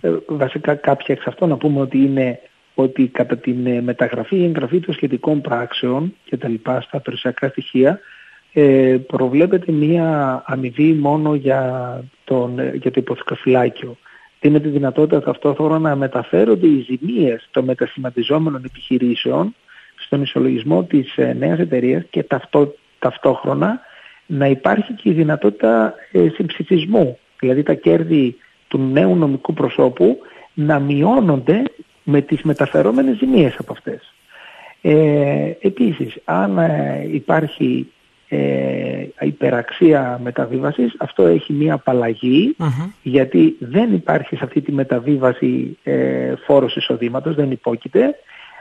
[0.00, 2.40] ε, βασικά κάποια εξ αυτών να πούμε ότι είναι
[2.74, 7.48] ότι κατά την ε, μεταγραφή ή εγγραφή των σχετικών πράξεων και τα λοιπά στα περιουσιακά
[7.48, 8.00] στοιχεία
[8.52, 13.96] ε, προβλέπεται μία αμοιβή μόνο για, τον, ε, για το υποθηκοφυλάκιο.
[14.40, 19.54] Είναι τη δυνατότητα ταυτόχρονα να μεταφέρονται οι ζημίες των μετασχηματιζόμενων επιχειρήσεων
[19.96, 23.80] στον ισολογισμό της ε, νέας εταιρείας και ταυτό, ταυτόχρονα
[24.26, 27.18] να υπάρχει και η δυνατότητα ε, συμψηφισμού.
[27.40, 28.36] Δηλαδή τα κέρδη
[28.68, 30.18] του νέου νομικού προσώπου
[30.54, 31.62] να μειώνονται
[32.02, 34.12] με τις μεταφερόμενες ζημίες από αυτές.
[34.80, 37.92] Ε, επίσης, αν ε, υπάρχει
[38.28, 42.56] ε, υπεραξία μεταβίβασης, αυτό έχει μία απαλλαγή
[43.02, 48.14] γιατί δεν υπάρχει σε αυτή τη μεταβίβαση ε, φόρος εισοδήματος, δεν υπόκειται.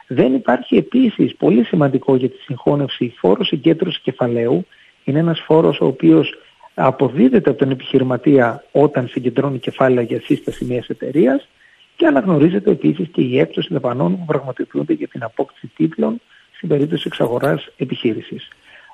[0.08, 4.66] Δεν υπάρχει επίσης, πολύ σημαντικό για τη συγχώνευση, φόρος συγκέντρωσης κεφαλαίου.
[5.04, 6.34] Είναι ένας φόρος ο οποίος
[6.74, 11.48] αποδίδεται από τον επιχειρηματία όταν συγκεντρώνει κεφάλαια για σύσταση μιας εταιρείας
[11.96, 16.22] και αναγνωρίζεται επίσης και η έκπτωση δαπανών που πραγματοποιούνται για την απόκτηση τίτλων
[16.56, 18.48] στην περίπτωση εξαγοράς επιχείρησης.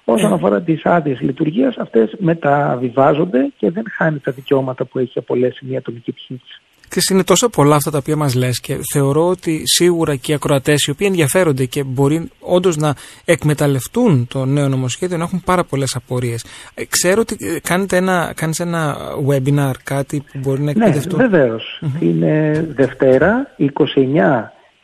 [0.06, 0.34] Όσον ε.
[0.34, 5.78] αφορά τις άδειες λειτουργίας, αυτές μεταβιβάζονται και δεν χάνει τα δικαιώματα που έχει απολέσει μια
[5.78, 6.62] ατομική επιχείρηση.
[6.90, 10.36] Και είναι τόσο πολλά αυτά τα οποία μας λες και θεωρώ ότι σίγουρα και οι
[10.36, 15.64] ακροατές οι οποίοι ενδιαφέρονται και μπορεί όντως να εκμεταλλευτούν το νέο νομοσχέδιο να έχουν πάρα
[15.64, 16.46] πολλές απορίες.
[16.74, 21.20] Ε, ξέρω ότι ε, κάνετε ένα, κάνεις ένα webinar, κάτι που μπορεί να ναι, εκπαιδευτούν;
[21.20, 21.60] Ναι, βεβαίω.
[22.00, 23.68] Είναι Δευτέρα, 29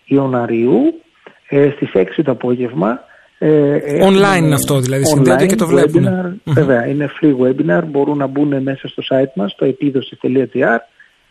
[0.06, 1.02] Ιανουαρίου,
[1.50, 3.00] ε, στις 6 το απόγευμα.
[3.42, 6.08] Ε, Online είναι αυτό δηλαδή, συνδέεται και το βλέπουν.
[6.44, 10.78] Βέβαια, είναι free webinar, μπορούν να μπουν μέσα στο site μας, το επίδοση.gr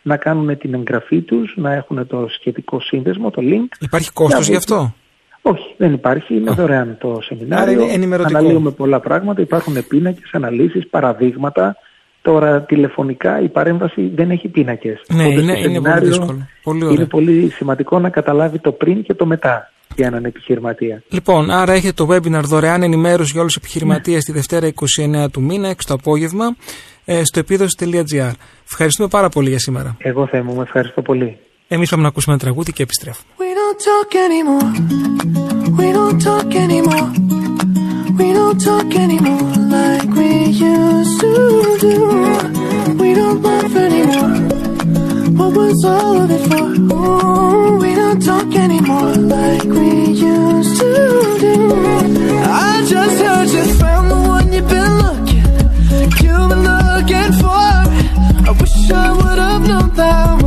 [0.01, 3.67] να κάνουν την εγγραφή τους, να έχουν το σχετικό σύνδεσμο, το link.
[3.79, 4.93] Υπάρχει κόστος γι' αυτό;
[5.41, 6.35] Όχι, δεν υπάρχει.
[6.35, 7.89] Είναι δωρεάν το σεμινάριο.
[7.89, 9.41] είναι Αναλύουμε πολλά πράγματα.
[9.41, 11.75] Υπάρχουν πίνακες, αναλύσεις, παραδείγματα.
[12.21, 15.01] Τώρα τηλεφωνικά η παρέμβαση δεν έχει πίνακες.
[15.13, 16.47] Ναι, είναι, είναι πολύ δύσκολο.
[16.63, 21.03] Πολύ Είναι πολύ σημαντικό να καταλάβει το πριν και το μετά για έναν επιχειρηματία.
[21.09, 24.67] Λοιπόν, άρα έχετε το webinar δωρεάν ενημέρωση για όλους τους επιχειρηματίες τη Δευτέρα
[25.25, 26.55] 29 του μήνα, 6 το απόγευμα.
[27.05, 28.31] Ε, στο επίδοση.gr.
[28.65, 29.97] Ευχαριστούμε πάρα πολύ για σήμερα.
[29.99, 31.37] Εγώ θα μου ευχαριστώ πολύ.
[31.67, 33.27] Εμείς πάμε να ακούσουμε ένα τραγούδι και επιστρέφουμε.
[33.37, 34.71] We don't talk anymore.
[35.79, 37.09] We don't talk anymore.
[38.19, 40.31] We don't talk anymore like we
[40.73, 41.33] used to
[41.85, 41.95] do.
[43.01, 44.33] We don't laugh anymore.
[45.39, 47.38] What was all of it for?
[48.39, 51.55] Talk anymore like we used to do.
[52.45, 55.43] I just heard you found the one you've been looking.
[56.23, 57.69] You've been looking for.
[58.47, 60.41] I wish I would have known that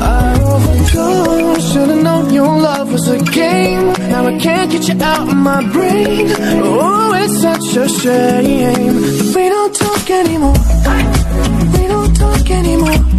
[0.00, 1.72] I overdosed.
[1.72, 3.92] Should've known your love was a game.
[4.10, 6.32] Now I can't get you out of my brain.
[6.62, 8.96] Oh, it's such a shame.
[9.34, 10.56] We don't talk anymore.
[11.76, 13.13] We don't talk anymore.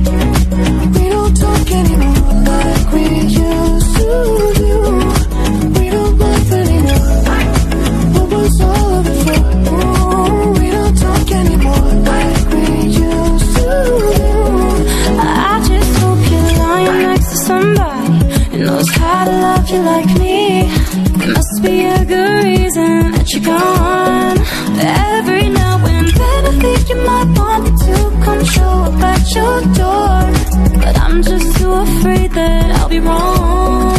[31.16, 33.96] I'm just too afraid that I'll be wrong.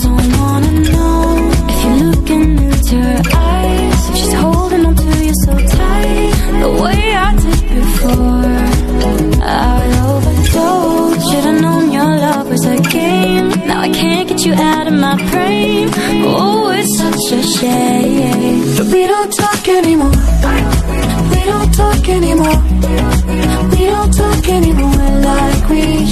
[0.00, 4.08] Don't wanna know if you're looking into her eyes.
[4.08, 6.32] If she's holding on to you so tight,
[6.64, 8.62] the way I did before.
[9.44, 11.30] I overdosed.
[11.30, 13.50] Should've known your love was a game.
[13.68, 15.90] Now I can't get you out of my brain.
[16.24, 18.76] Oh, it's such a shame.
[18.78, 20.16] But we don't talk anymore.
[21.32, 22.58] We don't talk anymore.
[23.76, 26.11] We don't talk anymore like we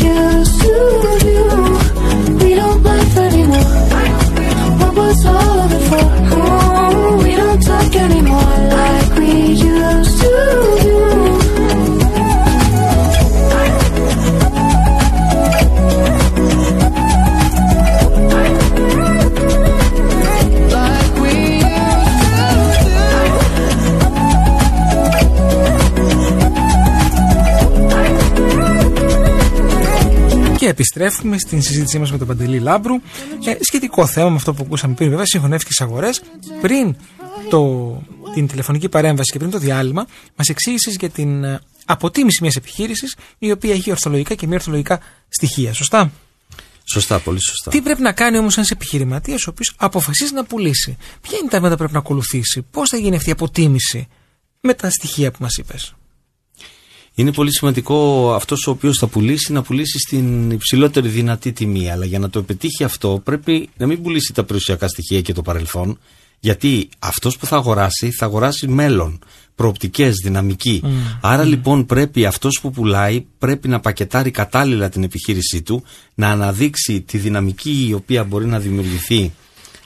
[30.80, 32.94] επιστρέφουμε στην συζήτησή μας με τον Παντελή Λάμπρου.
[33.44, 36.22] Ε, σχετικό θέμα με αυτό που ακούσαμε πριν, βέβαια, συγχωνεύτηκες αγορές.
[36.60, 36.96] Πριν
[37.48, 38.02] το,
[38.34, 40.06] την τηλεφωνική παρέμβαση και πριν το διάλειμμα,
[40.36, 45.00] μας εξήγησες για την ε, αποτίμηση μιας επιχείρησης η οποία έχει ορθολογικά και μη ορθολογικά
[45.28, 45.72] στοιχεία.
[45.72, 46.12] Σωστά;
[46.84, 47.70] Σωστά, πολύ σωστά.
[47.70, 51.56] Τι πρέπει να κάνει όμως ένας επιχειρηματίας ο οποίος αποφασίζει να πουλήσει, Ποια είναι τα
[51.56, 54.08] βήματα που πρέπει να ακολουθήσει, Πώς θα γίνει αυτή η αποτίμηση
[54.60, 55.94] με τα στοιχεία που μας είπες;
[57.14, 61.90] Είναι πολύ σημαντικό αυτός ο οποίος θα πουλήσει να πουλήσει στην υψηλότερη δυνατή τιμή.
[61.90, 65.42] Αλλά για να το πετύχει αυτό, πρέπει να μην πουλήσει τα περιουσιακά στοιχεία και το
[65.42, 65.98] παρελθόν.
[66.40, 69.18] Γιατί αυτός που θα αγοράσει, θα αγοράσει μέλλον,
[69.54, 70.82] προοπτικές, δυναμική.
[71.20, 75.82] Άρα λοιπόν πρέπει αυτός που πουλάει, πρέπει να πακετάρει κατάλληλα την επιχείρησή του,
[76.14, 79.32] να αναδείξει τη δυναμική η οποία μπορεί να δημιουργηθεί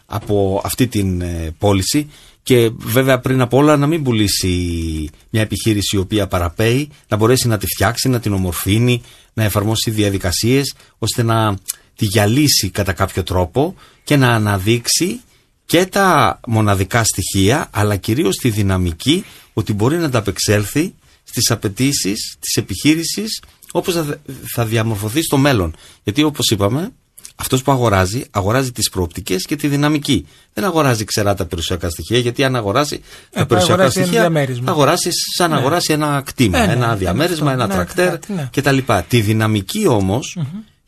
[0.06, 2.10] από αυτή την ε, πώληση
[2.44, 7.48] και βέβαια πριν από όλα να μην πουλήσει μια επιχείρηση η οποία παραπέει, να μπορέσει
[7.48, 9.02] να τη φτιάξει, να την ομορφύνει,
[9.34, 11.58] να εφαρμόσει διαδικασίες ώστε να
[11.96, 13.74] τη γυαλίσει κατά κάποιο τρόπο
[14.04, 15.20] και να αναδείξει
[15.66, 22.56] και τα μοναδικά στοιχεία αλλά κυρίως τη δυναμική ότι μπορεί να ανταπεξέλθει στις απαιτήσεις της
[22.56, 23.42] επιχείρησης
[23.72, 24.20] όπως θα-
[24.54, 25.74] θα διαμορφωθεί στο μέλλον.
[26.02, 26.90] Γιατί όπως είπαμε
[27.36, 30.26] αυτός που αγοράζει, αγοράζει τις προοπτικές και τη δυναμική.
[30.52, 32.98] Δεν αγοράζει ξερά τα περιουσιακά στοιχεία, γιατί αν αγοράσει
[33.30, 34.64] τα θα περιουσιακά αγοράσει ένα στοιχεία, διαμέρισμα.
[34.64, 35.60] θα αγοράσει σαν να Ναι.
[35.60, 38.48] αγοράσει ένα κτήμα, Ε, ναι, ένα ναι, διαμέρισμα, αυτό, ένα ναι, τρακτέρ κάτι, ναι.
[38.52, 38.78] κτλ.
[39.08, 40.38] Τη δυναμική όμως,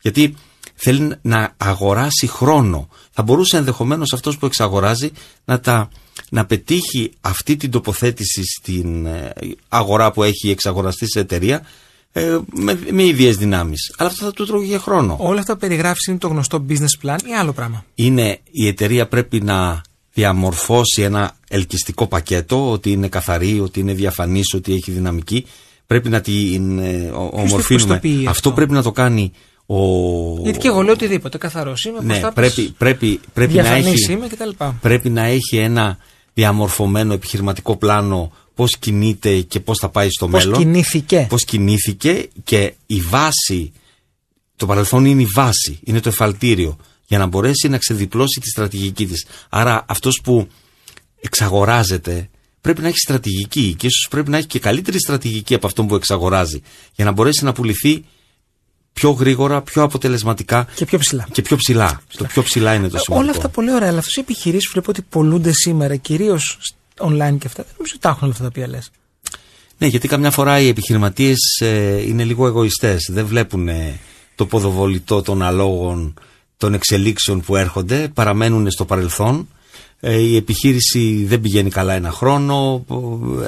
[0.01, 0.35] γιατί
[0.75, 2.89] θέλει να αγοράσει χρόνο.
[3.11, 5.11] Θα μπορούσε ενδεχομένως αυτός που εξαγοράζει
[5.45, 5.89] να, τα,
[6.29, 9.33] να πετύχει αυτή την τοποθέτηση στην ε,
[9.69, 11.61] αγορά που έχει εξαγοραστεί σε εταιρεία
[12.17, 13.93] ε, με, με ίδιες δυνάμεις.
[13.97, 15.15] Αλλά αυτό θα του τρώγει χρόνο.
[15.19, 19.07] Όλα αυτά που περιγράφεις είναι το γνωστό business plan ή άλλο πράγμα; είναι η εταιρεία
[19.07, 19.81] πρέπει να
[20.13, 25.45] διαμορφώσει ένα ελκυστικό πακέτο, ότι είναι καθαρή, ότι είναι διαφανής, ότι έχει δυναμική.
[25.85, 27.85] Πρέπει να την ε, ο- ομορφύνουμε.
[27.85, 28.29] πιστοποιεί Αυτό.
[28.29, 29.31] αυτό; πρέπει να το κάνει
[29.65, 29.77] ο...
[30.43, 31.99] Γιατί και εγώ λέω οτιδήποτε, καθαρός είμαι.
[32.01, 34.49] Ναι, πώς θα πρέπει, πεις, πρέπει, πρέπει, να διαφανής έχει, είμαι κτλ.
[34.81, 35.97] πρέπει να έχει ένα
[36.33, 40.59] διαμορφωμένο επιχειρηματικό πλάνο πώς κινείται και πώς θα πάει στο Πώς μέλλον.
[40.59, 41.25] κινήθηκε.
[41.29, 43.71] Πώς κινήθηκε και η βάση,
[44.55, 49.07] το παρελθόν είναι η βάση, είναι το εφαλτήριο για να μπορέσει να ξεδιπλώσει τη στρατηγική
[49.07, 49.25] της.
[49.49, 50.47] Άρα αυτός που
[51.21, 52.29] εξαγοράζεται
[52.61, 55.95] πρέπει να έχει στρατηγική και ίσως πρέπει να έχει και καλύτερη στρατηγική από αυτόν που
[55.95, 56.61] εξαγοράζει
[56.95, 58.05] για να μπορέσει να πουληθεί
[58.93, 61.27] πιο γρήγορα, πιο αποτελεσματικά Και πιο ψηλά.
[61.31, 62.01] και πιο ψηλά.
[62.17, 63.15] Το πιο ψηλά είναι το σημαντικό.
[63.19, 66.57] Όλα αυτά πολύ ωραία, αλλά αυτές οι επιχειρήσεις που βλέπω ότι πολλούνται σήμερα, κυρίως
[66.99, 68.79] online και αυτά, δεν νομίζω ότι τα έχουν όλα αυτά τα οποία λε.
[69.77, 71.37] Ναι, γιατί καμιά φορά οι επιχειρηματίες
[72.07, 73.09] είναι λίγο εγωιστές.
[73.11, 73.99] Δεν βλέπουν ε,
[74.35, 76.13] το ποδοβολητό των αλόγων
[76.57, 79.47] των εξελίξεων που έρχονται, παραμένουν στο παρελθόν.
[79.99, 82.85] Ε, η επιχείρηση δεν πηγαίνει καλά ένα χρόνο,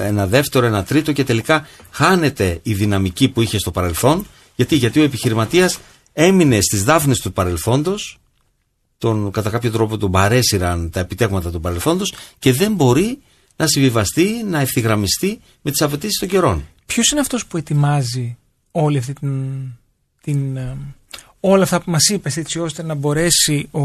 [0.02, 4.26] ένα δεύτερο, ένα τρίτο και τελικά χάνεται η δυναμική που είχε στο παρελθόν.
[4.56, 5.80] Γιατί, γιατί ο επιχειρηματίας
[6.14, 8.20] έμεινε στις δάφνες του παρελθόντος,
[8.98, 13.22] τον, κατά κάποιο τρόπο τον παρέσυραν τα επιτέγματα του παρελθόντος και δεν μπορεί
[13.60, 16.68] να συμβιβαστεί, να ευθυγραμμιστεί με τις απαιτήσεις των καιρών.
[16.86, 18.38] Ποιος είναι αυτός που ετοιμάζει
[18.72, 19.58] όλη αυτή την.
[20.22, 20.78] την ε,
[21.40, 23.82] όλα αυτά που μας είπες, έτσι ώστε να μπορέσει ο,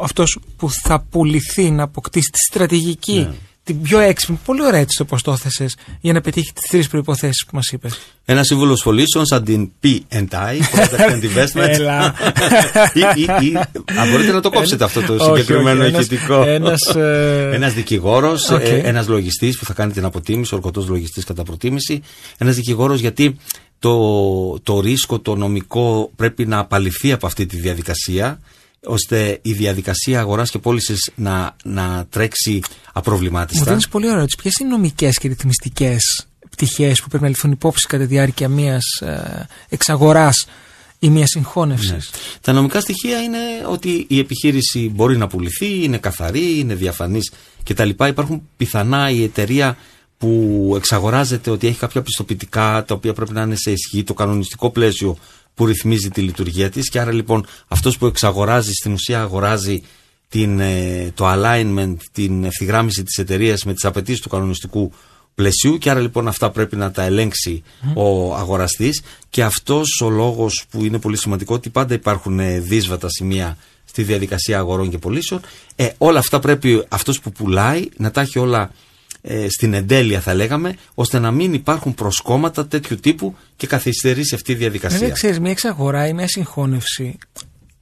[0.00, 3.34] αυτός που θα πουληθεί να αποκτήσει τη στρατηγική, Ναι.
[3.64, 6.88] Την πιο έξυπνη, πολύ ωραία έτσι το πώς το έθεσες, για να πετύχει τις τρεις
[6.88, 7.98] προποθέσει που μας είπες.
[8.24, 9.98] Ένα σύμβουλος πωλήσεων σαν την P&I,
[10.30, 11.68] Product and Investment.
[11.68, 12.14] Έλα.
[12.94, 16.42] ή, ή, ή, α, μπορείτε να το κόψετε αυτό το Όχι, συγκεκριμένο όχι, ένας- ηχητικό.
[16.42, 18.60] ένας, ε, Ένας δικηγόρος, Οκ.
[18.62, 22.02] ε, ένας λογιστής που θα κάνει την αποτίμηση, ορκωτός λογιστής κατά προτίμηση.
[22.38, 23.36] Ένας δικηγόρος γιατί
[23.78, 23.98] το,
[24.62, 28.40] το ρίσκο, το νομικό πρέπει να απαλειφθεί από αυτή τη διαδικασία
[28.84, 32.60] ώστε η διαδικασία αγοράς και πώλησης να, να τρέξει Μου
[32.92, 33.64] απροβλημάτιστα.
[33.64, 34.36] δίνεις πολύ ωραία ερώτηση.
[34.42, 38.48] Ποιες είναι οι νομικές και ρυθμιστικές πτυχές που πρέπει να ληφθούν υπόψη κατά τη διάρκεια
[38.48, 38.84] μιας
[39.68, 40.46] εξαγοράς
[40.98, 41.98] ή μιας συγχώνευσης; Ναι.
[42.40, 47.32] Τα νομικά στοιχεία είναι ότι η επιχείρηση μπορεί να πουληθεί, είναι καθαρή, είναι διαφανής
[47.64, 47.88] κτλ.
[47.88, 49.76] Υπάρχουν πιθανά η εταιρεία
[50.18, 54.70] που εξαγοράζεται ότι έχει κάποια πιστοποιητικά τα οποία πρέπει να είναι σε ισχύ, το κανονιστικό
[54.70, 55.18] πλαίσιο
[55.54, 59.82] που ρυθμίζει τη λειτουργία της και άρα λοιπόν αυτός που εξαγοράζει στην ουσία αγοράζει
[60.28, 64.92] την, ε, το alignment, την ευθυγράμμιση της εταιρείας με τις απαιτήσεις του κανονιστικού
[65.34, 67.62] πλαισίου και άρα λοιπόν αυτά πρέπει να τα ελέγξει
[67.94, 73.08] ο αγοραστής και αυτός ο λόγος που είναι πολύ σημαντικό ότι πάντα υπάρχουν ε, δύσβατα
[73.10, 75.40] σημεία στη διαδικασία αγορών και πωλήσεων
[75.76, 78.70] ε, όλα αυτά πρέπει αυτός που πουλάει να τα έχει όλα
[79.26, 84.52] ε, στην εντέλεια θα λέγαμε ώστε να μην υπάρχουν προσκόμματα τέτοιου τύπου και καθυστερήσει αυτή
[84.52, 84.98] η διαδικασία.
[84.98, 87.18] Δεν ξέρεις, μια εξαγορά ή μια συγχώνευση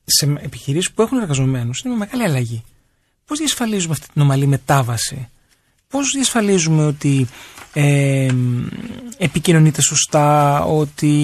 [0.04, 2.62] σε επιχειρήσεις που έχουν εργαζομένους είναι μια μεγάλη αλλαγή.
[3.26, 5.28] Πώς διασφαλίζουμε αυτή την ομαλή μετάβαση,
[5.92, 7.26] Πώς διασφαλίζουμε ότι
[7.72, 8.28] ε,
[9.16, 11.14] επικοινωνείται σωστά, ότι.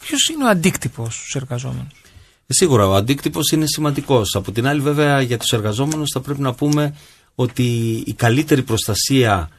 [0.00, 2.02] Ποιος είναι ο αντίκτυπος στους εργαζόμενους;
[2.46, 4.34] Ε, σίγουρα ο αντίκτυπος είναι σημαντικός.
[4.34, 6.94] Από την άλλη, βέβαια, για τους εργαζόμενους θα πρέπει να πούμε
[7.36, 7.64] ότι
[8.06, 9.50] η καλύτερη προστασία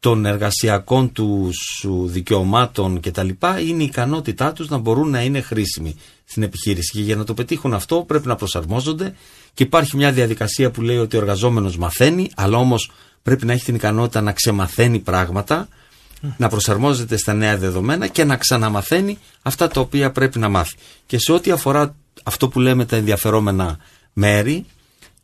[0.00, 3.28] των εργασιακών τους δικαιωμάτων κτλ.
[3.66, 6.92] είναι η ικανότητά τους να μπορούν να είναι χρήσιμοι στην επιχείρηση.
[6.92, 9.14] Και για να το πετύχουν αυτό πρέπει να προσαρμόζονται
[9.54, 12.90] και υπάρχει μια διαδικασία που λέει ότι ο εργαζόμενος μαθαίνει, αλλά όμως
[13.22, 15.68] πρέπει να έχει την ικανότητα να ξεμαθαίνει πράγματα,
[16.36, 20.74] να προσαρμόζεται στα νέα δεδομένα και να ξαναμαθαίνει αυτά τα οποία πρέπει να μάθει.
[21.06, 23.78] Και σε ό,τι αφορά αυτό που λέμε τα ενδιαφερόμενα
[24.12, 24.66] μέρη,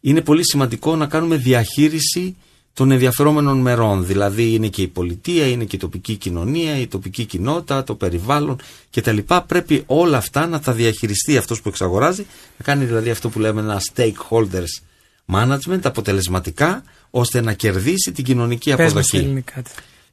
[0.00, 2.36] είναι πολύ σημαντικό να κάνουμε διαχείριση
[2.72, 4.06] των ενδιαφερόμενων μερών.
[4.06, 8.60] Δηλαδή είναι και η πολιτεία, είναι και η τοπική κοινωνία, η τοπική κοινότητα, το περιβάλλον
[8.90, 9.18] κτλ.
[9.46, 12.26] Πρέπει όλα αυτά να τα διαχειριστεί αυτός που εξαγοράζει,
[12.58, 14.82] να κάνει δηλαδή αυτό που λέμε ένα stakeholders
[15.32, 19.44] management αποτελεσματικά, ώστε να κερδίσει την κοινωνική αποδοχή.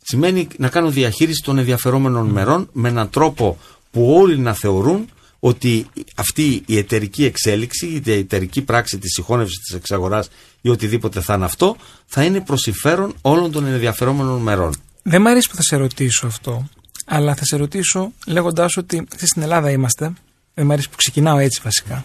[0.02, 3.58] Σημαίνει να κάνω διαχείριση των ενδιαφερόμενων μερών με έναν τρόπο
[3.92, 5.10] που όλοι να θεωρούν
[5.46, 10.30] ότι αυτή η εταιρική εξέλιξη, η εταιρική πράξη της συγχώνευσης της εξαγοράς
[10.62, 11.76] ή οτιδήποτε θα είναι αυτό,
[12.06, 14.76] θα είναι προς συμφέρον όλων των ενδιαφερόμενων μερών.
[15.04, 16.68] Δεν μου αρέσει που θα σε ρωτήσω αυτό,
[17.06, 20.14] αλλά θα σε ρωτήσω λέγοντάς ότι στην Ελλάδα είμαστε.
[20.54, 22.04] Δεν μου αρέσει που ξεκινάω έτσι βασικά.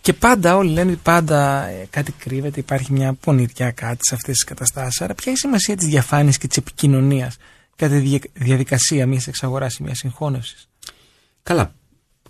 [0.00, 4.34] Και πάντα όλοι λένε ότι πάντα ε, κάτι κρύβεται, υπάρχει μια πονηριά κάτι σε αυτές
[4.34, 5.00] τις καταστάσεις.
[5.00, 7.36] Άρα, ποια είναι η σημασία της διαφάνειας και της επικοινωνίας
[7.76, 10.68] κατά τη διαδικασία μιας εξαγοράς ή μιας συγχώνευσης;
[11.42, 11.72] Καλά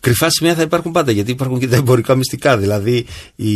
[0.01, 2.59] κρυφά σημεία θα υπάρχουν πάντα γιατί υπάρχουν και τα εμπορικά μυστικά.
[2.59, 3.47] Δηλαδή η,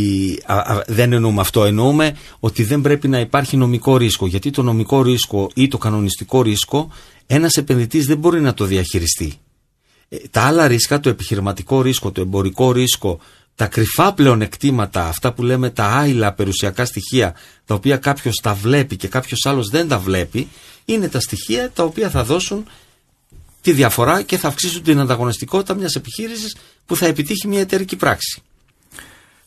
[0.87, 1.65] δεν εννοούμε αυτό.
[1.65, 4.27] Εννοούμε ότι δεν πρέπει να υπάρχει νομικό ρίσκο.
[4.27, 6.91] Γιατί το νομικό ρίσκο ή το κανονιστικό ρίσκο
[7.33, 9.33] ένας επενδυτής δεν μπορεί να το διαχειριστεί.
[10.09, 13.19] Ε, τα άλλα ρίσκα, το επιχειρηματικό ρίσκο, το εμπορικό ρίσκο,
[13.55, 17.35] τα κρυφά πλεονεκτήματα, αυτά που λέμε τα άειλα περιουσιακά στοιχεία,
[17.65, 20.47] τα οποία κάποιος τα βλέπει και κάποιος άλλος δεν τα βλέπει,
[20.85, 22.65] είναι τα στοιχεία τα οποία θα δώσουν
[23.61, 26.55] τη διαφορά και θα αυξήσουν την ανταγωνιστικότητα μιας επιχείρησης
[26.85, 28.41] που θα επιτύχει μια εταιρική πράξη.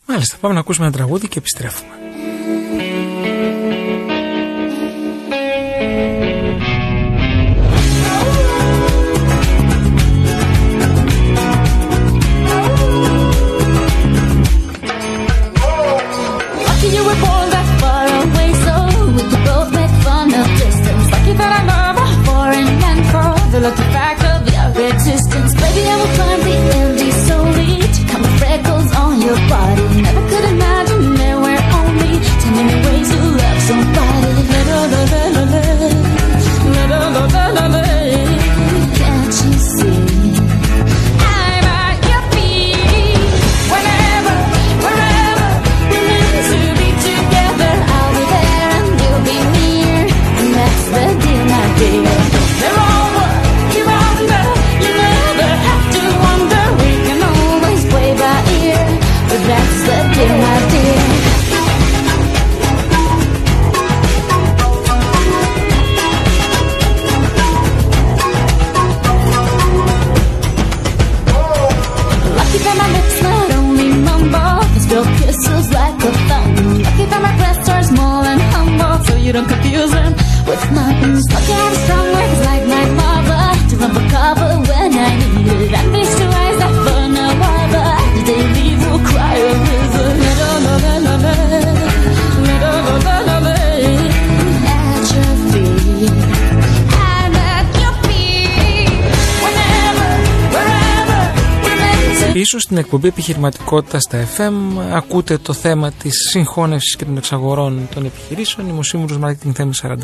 [0.06, 2.03] Μάλιστα, πάμε να ακούσουμε ένα τραγούδι και επιστρέφουμε.
[102.74, 104.52] Στην εκπομπή επιχειρηματικότητας στα FM
[104.92, 108.68] ακούτε το θέμα της συγχώνευσης και των εξαγορών των επιχειρήσεων.
[108.68, 109.96] Είμαι ο σύμβουλο Marketing Θέμη 41.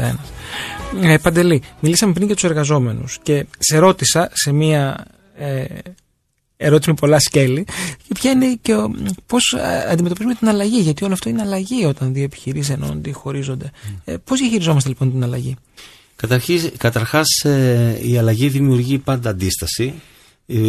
[1.02, 5.06] Ε, Παντελή, μιλήσαμε πριν για τους εργαζόμενους και σε ρώτησα σε μία
[5.38, 5.64] ε,
[6.56, 7.64] ερώτηση με πολλά σκέλη
[8.08, 8.74] και ποια είναι και
[9.26, 10.80] πώς ε, αντιμετωπίζουμε την αλλαγή.
[10.80, 13.70] Γιατί όλο αυτό είναι αλλαγή όταν δύο επιχειρήσεις ενώνονται ή χωρίζονται.
[14.04, 15.56] Ε, πώς διαχειριζόμαστε λοιπόν την αλλαγή;
[16.78, 20.09] Καταρχάς, ε, η αλλαγή δημιουργεί πάντα αντίσταση ε,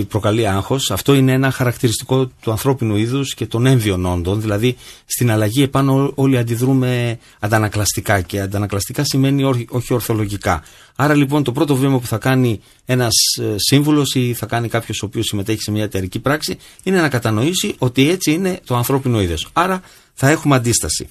[0.08, 0.92] προκαλεί άγχος.
[0.92, 4.42] Αυτό είναι ένα χαρακτηριστικό του ανθρώπινου είδους και των έμβιων όντων.
[4.42, 4.76] Δηλαδή
[5.06, 10.64] στην αλλαγή επάνω όλοι αντιδρούμε αντανακλαστικά και αντανακλαστικά σημαίνει όχι- όχι ορθολογικά.
[10.96, 15.02] Άρα λοιπόν το πρώτο βήμα που θα κάνει ένας ε, σύμβουλος ή θα κάνει κάποιος
[15.02, 19.22] ο οποίος συμμετέχει σε μια εταιρική πράξη είναι να κατανοήσει ότι έτσι είναι το ανθρώπινο
[19.22, 19.48] είδος.
[19.54, 19.82] Άρα
[20.14, 21.10] θα έχουμε αντίσταση.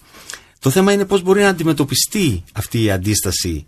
[0.59, 3.66] Το θέμα είναι πώς μπορεί να αντιμετωπιστεί αυτή η αντίσταση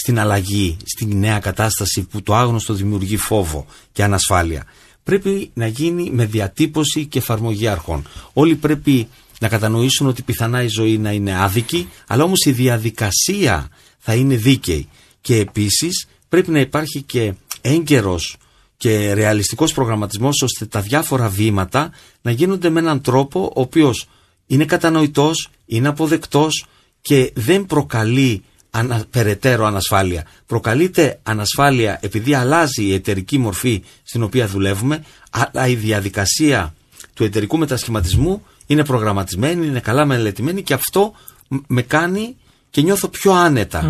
[0.00, 4.64] στην αλλαγή, στην νέα κατάσταση που το άγνωστο δημιουργεί φόβο και ανασφάλεια.
[5.02, 8.06] Πρέπει να γίνει με διατύπωση και εφαρμογή αρχών.
[8.32, 9.08] Όλοι πρέπει
[9.40, 14.36] να κατανοήσουν ότι πιθανά η ζωή να είναι άδικη, αλλά όμως η διαδικασία θα είναι
[14.36, 14.88] δίκαιη.
[15.20, 18.36] Και επίσης πρέπει να υπάρχει και έγκαιρος
[18.76, 21.92] και ρεαλιστικός προγραμματισμός ώστε τα διάφορα βήματα
[22.22, 24.08] να γίνονται με έναν τρόπο ο οποίος
[24.46, 26.66] είναι κατανοητός, είναι αποδεκτός
[27.00, 30.24] και δεν προκαλεί ανα, περαιτέρω ανασφάλεια.
[30.46, 36.74] Προκαλείται ανασφάλεια επειδή αλλάζει η εταιρική μορφή στην οποία δουλεύουμε, αλλά η διαδικασία
[37.14, 41.12] του εταιρικού μετασχηματισμού είναι προγραμματισμένη, είναι καλά μελετημένη και αυτό
[41.48, 42.36] μ- με κάνει
[42.70, 43.80] και νιώθω πιο άνετα,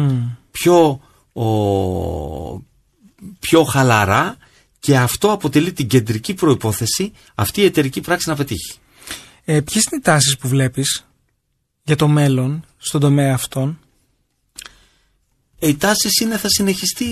[0.51, 1.01] πιο,
[1.33, 1.45] ο,
[3.39, 4.37] πιο χαλαρά
[4.79, 8.75] και αυτό αποτελεί την κεντρική προϋπόθεση αυτή η εταιρική πράξη να πετύχει.
[9.45, 11.05] Ε, Ποιες είναι οι τάσεις που βλέπεις
[11.83, 13.79] για το μέλλον στον τομέα αυτόν.
[15.63, 17.07] Ε, οι τάσεις είναι θα συνεχιστεί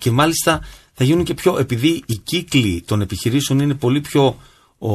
[0.00, 0.60] και μάλιστα
[0.92, 4.36] θα γίνουν και πιο, επειδή οι κύκλοι των επιχειρήσεων είναι πολύ πιο
[4.78, 4.92] ο,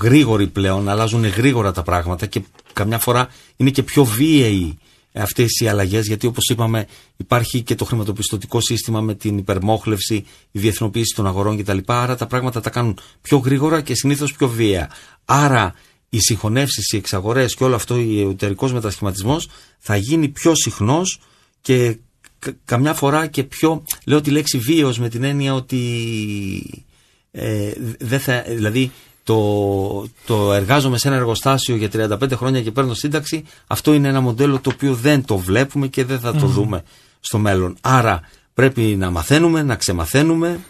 [0.00, 2.42] γρήγοροι πλέον, αλλάζουν γρήγορα τα πράγματα και
[2.72, 4.78] καμιά φορά είναι και πιο βίαιοι
[5.12, 6.86] αυτές οι αλλαγές γιατί όπως είπαμε
[7.16, 10.14] υπάρχει και το χρηματοπιστωτικό σύστημα με την υπερμόχλευση,
[10.50, 11.78] η διεθνοποίηση των αγορών κτλ.
[11.86, 14.90] Άρα τα πράγματα τα κάνουν πιο γρήγορα και συνήθως πιο βίαια.
[15.24, 15.74] Άρα
[16.08, 21.20] οι συγχωνεύσεις, οι εξαγορές και όλο αυτό ο εταιρικός μετασχηματισμός θα γίνει πιο συχνός
[21.60, 21.96] και
[22.38, 26.84] κα- καμιά φορά και πιο, λέω τη λέξη βίαιος με την έννοια ότι
[27.30, 28.92] ε, δεν θα, δηλαδή
[29.22, 34.20] το, το εργάζομαι σε ένα εργοστάσιο για 35 χρόνια και παίρνω σύνταξη, αυτό είναι ένα
[34.20, 36.82] μοντέλο το οποίο δεν το βλέπουμε και δεν θα το δούμε
[37.20, 37.76] στο μέλλον.
[37.80, 38.20] Άρα
[38.54, 40.60] πρέπει να μαθαίνουμε, να ξεμαθαίνουμε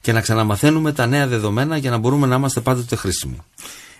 [0.00, 3.38] και να ξαναμαθαίνουμε τα νέα δεδομένα για να μπορούμε να είμαστε πάντοτε χρήσιμοι.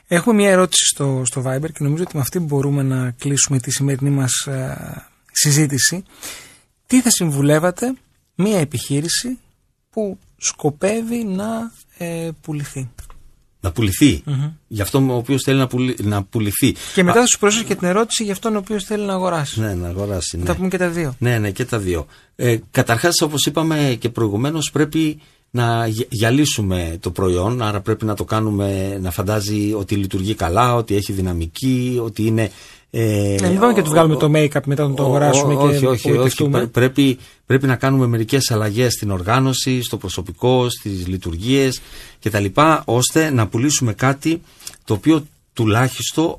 [0.07, 3.71] Έχουμε μια ερώτηση στο, στο Viber και νομίζω ότι με αυτή μπορούμε να κλείσουμε τη
[3.71, 6.03] σημερινή μας ε, συζήτηση.
[6.87, 7.95] Τι θα συμβουλεύατε
[8.35, 9.39] μια επιχείρηση
[9.91, 12.91] που σκοπεύει να ε, πουληθεί;
[13.61, 14.23] Να πουληθει
[14.69, 16.75] Για αυτό ο οποίος θέλει να, πουλη, να πουληθεί.
[16.95, 19.61] Και μετά θα σου προσθέσω και την ερώτηση για αυτόν ο οποίος θέλει να αγοράσει.
[19.61, 20.31] Ναι, να αγοράσει.
[20.31, 20.45] Θα Ναι.
[20.45, 21.15] τα πούμε και τα δύο.
[21.19, 22.07] Ναι, ναι, και τα δύο.
[22.37, 25.21] Ε, καταρχάς, όπως είπαμε και προηγουμένως, πρέπει
[25.51, 30.75] να γυ- γυαλίσουμε το προϊόν, άρα πρέπει να το κάνουμε να φαντάζει ότι λειτουργεί καλά,
[30.75, 32.51] ότι έχει δυναμική, ότι είναι...
[32.93, 35.59] Ε, Ναι, μην πάμε και τους βγάλουμε το make-up μετά να το ο- αγοράσουμε ο-
[35.59, 36.09] και όχι, όχι, όχι.
[36.09, 36.51] απογοητευτούμε.
[36.59, 41.81] Πρέ- Πρέπει, πρέπει να κάνουμε μερικές αλλαγές στην οργάνωση, στο προσωπικό, στις λειτουργίες
[42.23, 42.45] κτλ.
[42.85, 44.41] ώστε να πουλήσουμε κάτι
[44.85, 46.39] το οποίο τουλάχιστον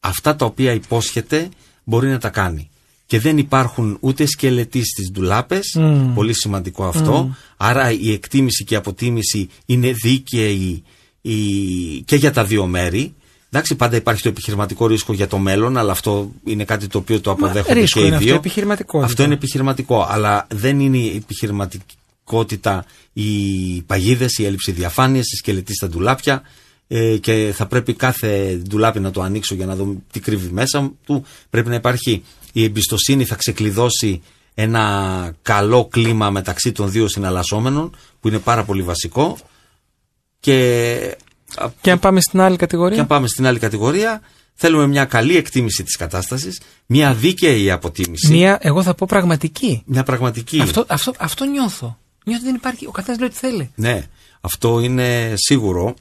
[0.00, 1.48] αυτά τα οποία υπόσχεται
[1.84, 2.68] μπορεί να τα κάνει.
[3.06, 5.78] Και δεν υπάρχουν ούτε σκελετοί στις ντουλάπες,
[6.14, 7.36] πολύ σημαντικό αυτό.
[7.56, 10.82] Άρα η εκτίμηση και η αποτίμηση είναι δίκαιη
[11.20, 13.14] η- και για τα δύο μέρη.
[13.54, 17.20] Εντάξει, πάντα υπάρχει το επιχειρηματικό ρίσκο για το μέλλον, αλλά αυτό είναι κάτι το οποίο
[17.20, 18.36] το αποδέχονται ρίσκο και οι είναι αυτό, δύο.
[18.36, 19.10] επιχειρηματικότητα.
[19.10, 25.74] Αυτό είναι επιχειρηματικό, αλλά δεν είναι η επιχειρηματικότητα οι παγίδες, η έλλειψη διαφάνειας, η σκελετή
[25.74, 26.42] στα ντουλάπια
[26.88, 30.92] ε, και θα πρέπει κάθε ντουλάπι να το ανοίξω για να δω τι κρύβει μέσα
[31.06, 31.24] του.
[31.50, 34.22] Πρέπει να υπάρχει η εμπιστοσύνη, θα ξεκλειδώσει
[34.54, 39.38] ένα καλό κλίμα μεταξύ των δύο συναλλασσόμενων που είναι πάρα πολύ βασικό
[40.40, 41.16] και
[41.80, 44.20] Και αν πάμε στην άλλη κατηγορία; και αν πάμε στην άλλη κατηγορία,
[44.54, 49.82] θέλουμε μια καλή εκτίμηση της κατάστασης, μια δίκαιη αποτίμηση, Μία, εγώ θα πω πραγματική.
[49.86, 50.60] μια πραγματική.
[50.60, 51.98] Αυτό, αυτό, αυτό νιώθω.
[52.24, 52.86] Νιώθω ότι δεν υπάρχει.
[52.86, 53.70] Ο καθένας λέει ό,τι θέλει.
[53.74, 54.02] Ναι,
[54.40, 55.94] αυτό είναι σίγουρο.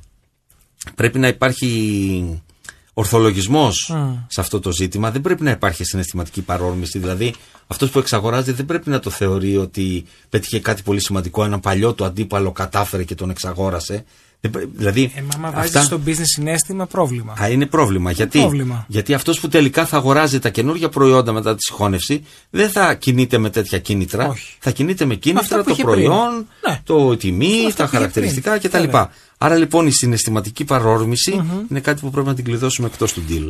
[0.96, 2.42] Πρέπει να υπάρχει
[2.94, 3.94] ορθολογισμός
[4.28, 5.12] σε αυτό το ζήτημα.
[5.12, 7.00] Δεν πρέπει να υπάρχει συναισθηματική παρόρμηση.
[7.00, 7.34] Δηλαδή,
[7.68, 11.44] αυτός που εξαγοράζει δεν πρέπει να το θεωρεί ότι πέτυχε κάτι πολύ σημαντικό.
[11.44, 14.06] Ένα παλιό του αντίπαλο κατάφερε και τον εξαγόρασε.
[14.46, 17.34] Δεν πρέ- Δηλαδή, Ε, μα άμα βάζεις αυτά- στο business συνέστημα, πρόβλημα.
[17.42, 18.12] Α, είναι πρόβλημα.
[18.12, 18.86] Γιατί, πρόβλημα.
[18.88, 23.38] γιατί αυτός που τελικά θα αγοράζει τα καινούργια προϊόντα μετά τη συγχώνευση δεν θα κινείται
[23.38, 24.28] με τέτοια κίνητρα.
[24.28, 24.56] Όχι.
[24.60, 25.94] Θα κινείται με Αυτά κίνητρα που το είχε πριν.
[25.96, 26.80] προϊόν, Ναι.
[26.84, 28.70] το τιμή, Αυτά τα που είχε χαρακτηριστικά πριν.
[28.72, 28.78] κτλ.
[28.82, 29.10] Βέβαια.
[29.38, 33.50] Άρα λοιπόν η συναισθηματική παρόρμηση είναι κάτι που πρέπει να την κλειδώσουμε εκτός του deal.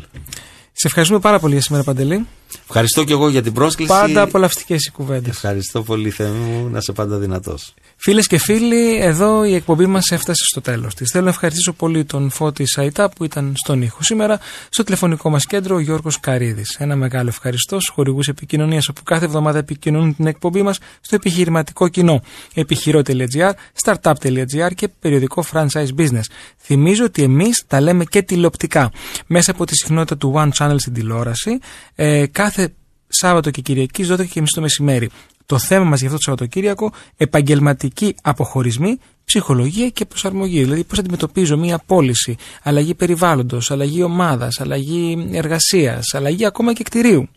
[0.73, 2.25] Σε ευχαριστούμε πάρα πολύ για σήμερα, Παντελή.
[2.63, 3.91] Ευχαριστώ και εγώ για την πρόσκληση.
[3.91, 5.29] Πάντα απολαυστικές οι κουβέντες.
[5.29, 7.73] Ευχαριστώ πολύ, Θέμη μου, να είσαι πάντα δυνατός.
[7.95, 11.11] Φίλες και φίλοι, εδώ η εκπομπή μας έφτασε στο τέλος της.
[11.11, 14.39] Θέλω να ευχαριστήσω πολύ τον Φώτη Σαϊτά που ήταν στον ήχο σήμερα,
[14.69, 16.75] στο τηλεφωνικό μας κέντρο ο Γιώργος Καρίδης.
[16.79, 21.87] Ένα μεγάλο ευχαριστώ στους χορηγούς επικοινωνίας που κάθε εβδομάδα επικοινωνούν την εκπομπή μας στο επιχειρηματικό
[21.87, 22.21] κοινό.
[22.53, 23.51] επιχειρό.gr,
[23.83, 26.25] startup.gr και περιοδικό franchise business.
[26.57, 28.91] Θυμίζω ότι εμείς τα λέμε και τηλεοπτικά.
[29.27, 31.59] Μέσα από τη συχνότητα του One Channel στην τηλεόραση,
[31.95, 32.73] ε, κάθε
[33.07, 35.09] Σάββατο και Κυριακή 12 και μισή το μεσημέρι.
[35.45, 40.63] Το θέμα μας για αυτό το Σαββατοκύριακο, επαγγελματική αποχωρισμή, ψυχολογία και προσαρμογή.
[40.63, 47.27] Δηλαδή, πώς αντιμετωπίζω μία πώληση, αλλαγή περιβάλλοντος, αλλαγή ομάδας, αλλαγή εργασίας, αλλαγή ακόμα και κτηρίου.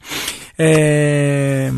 [0.57, 1.73] Ε,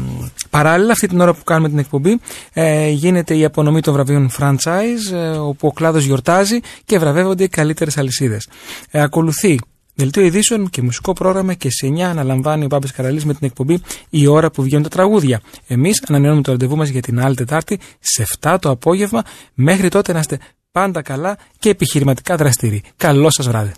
[0.50, 2.20] παράλληλα, αυτή την ώρα που κάνουμε την εκπομπή,
[2.52, 7.48] ε, γίνεται η απονομή των βραβείων franchise, ε, όπου ο κλάδος γιορτάζει και βραβεύονται οι
[7.48, 8.48] καλύτερες αλυσίδες.
[8.90, 9.58] Ε, ακολουθεί
[10.01, 13.80] Δελτίο ειδήσεων και μουσικό πρόγραμμα και σε 9 αναλαμβάνει ο Μπάμπη Καραλής με την εκπομπή
[14.11, 15.40] Η ώρα που βγαίνουν τα τραγούδια.
[15.66, 19.22] Εμείς ανανεώνουμε το ραντεβού μας για την άλλη Τετάρτη σε 7 το απόγευμα.
[19.55, 20.38] Μέχρι τότε να είστε
[20.72, 22.82] πάντα καλά και επιχειρηματικά δραστήριοι.
[22.96, 23.72] Καλό σας βράδυ.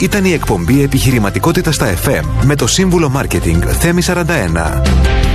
[0.00, 5.29] Ήταν η εκπομπή Επιχειρηματικότητα στα FM με το σύμβουλο Marketing Θέμη 41.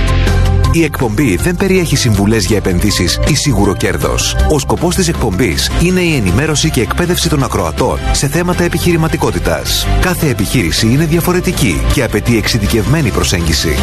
[0.76, 4.36] Η εκπομπή δεν περιέχει συμβουλές για επενδύσεις ή σίγουρο κέρδος.
[4.50, 9.86] Ο σκοπός της εκπομπής είναι η ενημέρωση και εκπαίδευση των ακροατών σε θέματα επιχειρηματικότητας.
[10.00, 13.74] Κάθε επιχείρηση είναι διαφορετική και απαιτεί εξειδικευμένη προσέγγιση.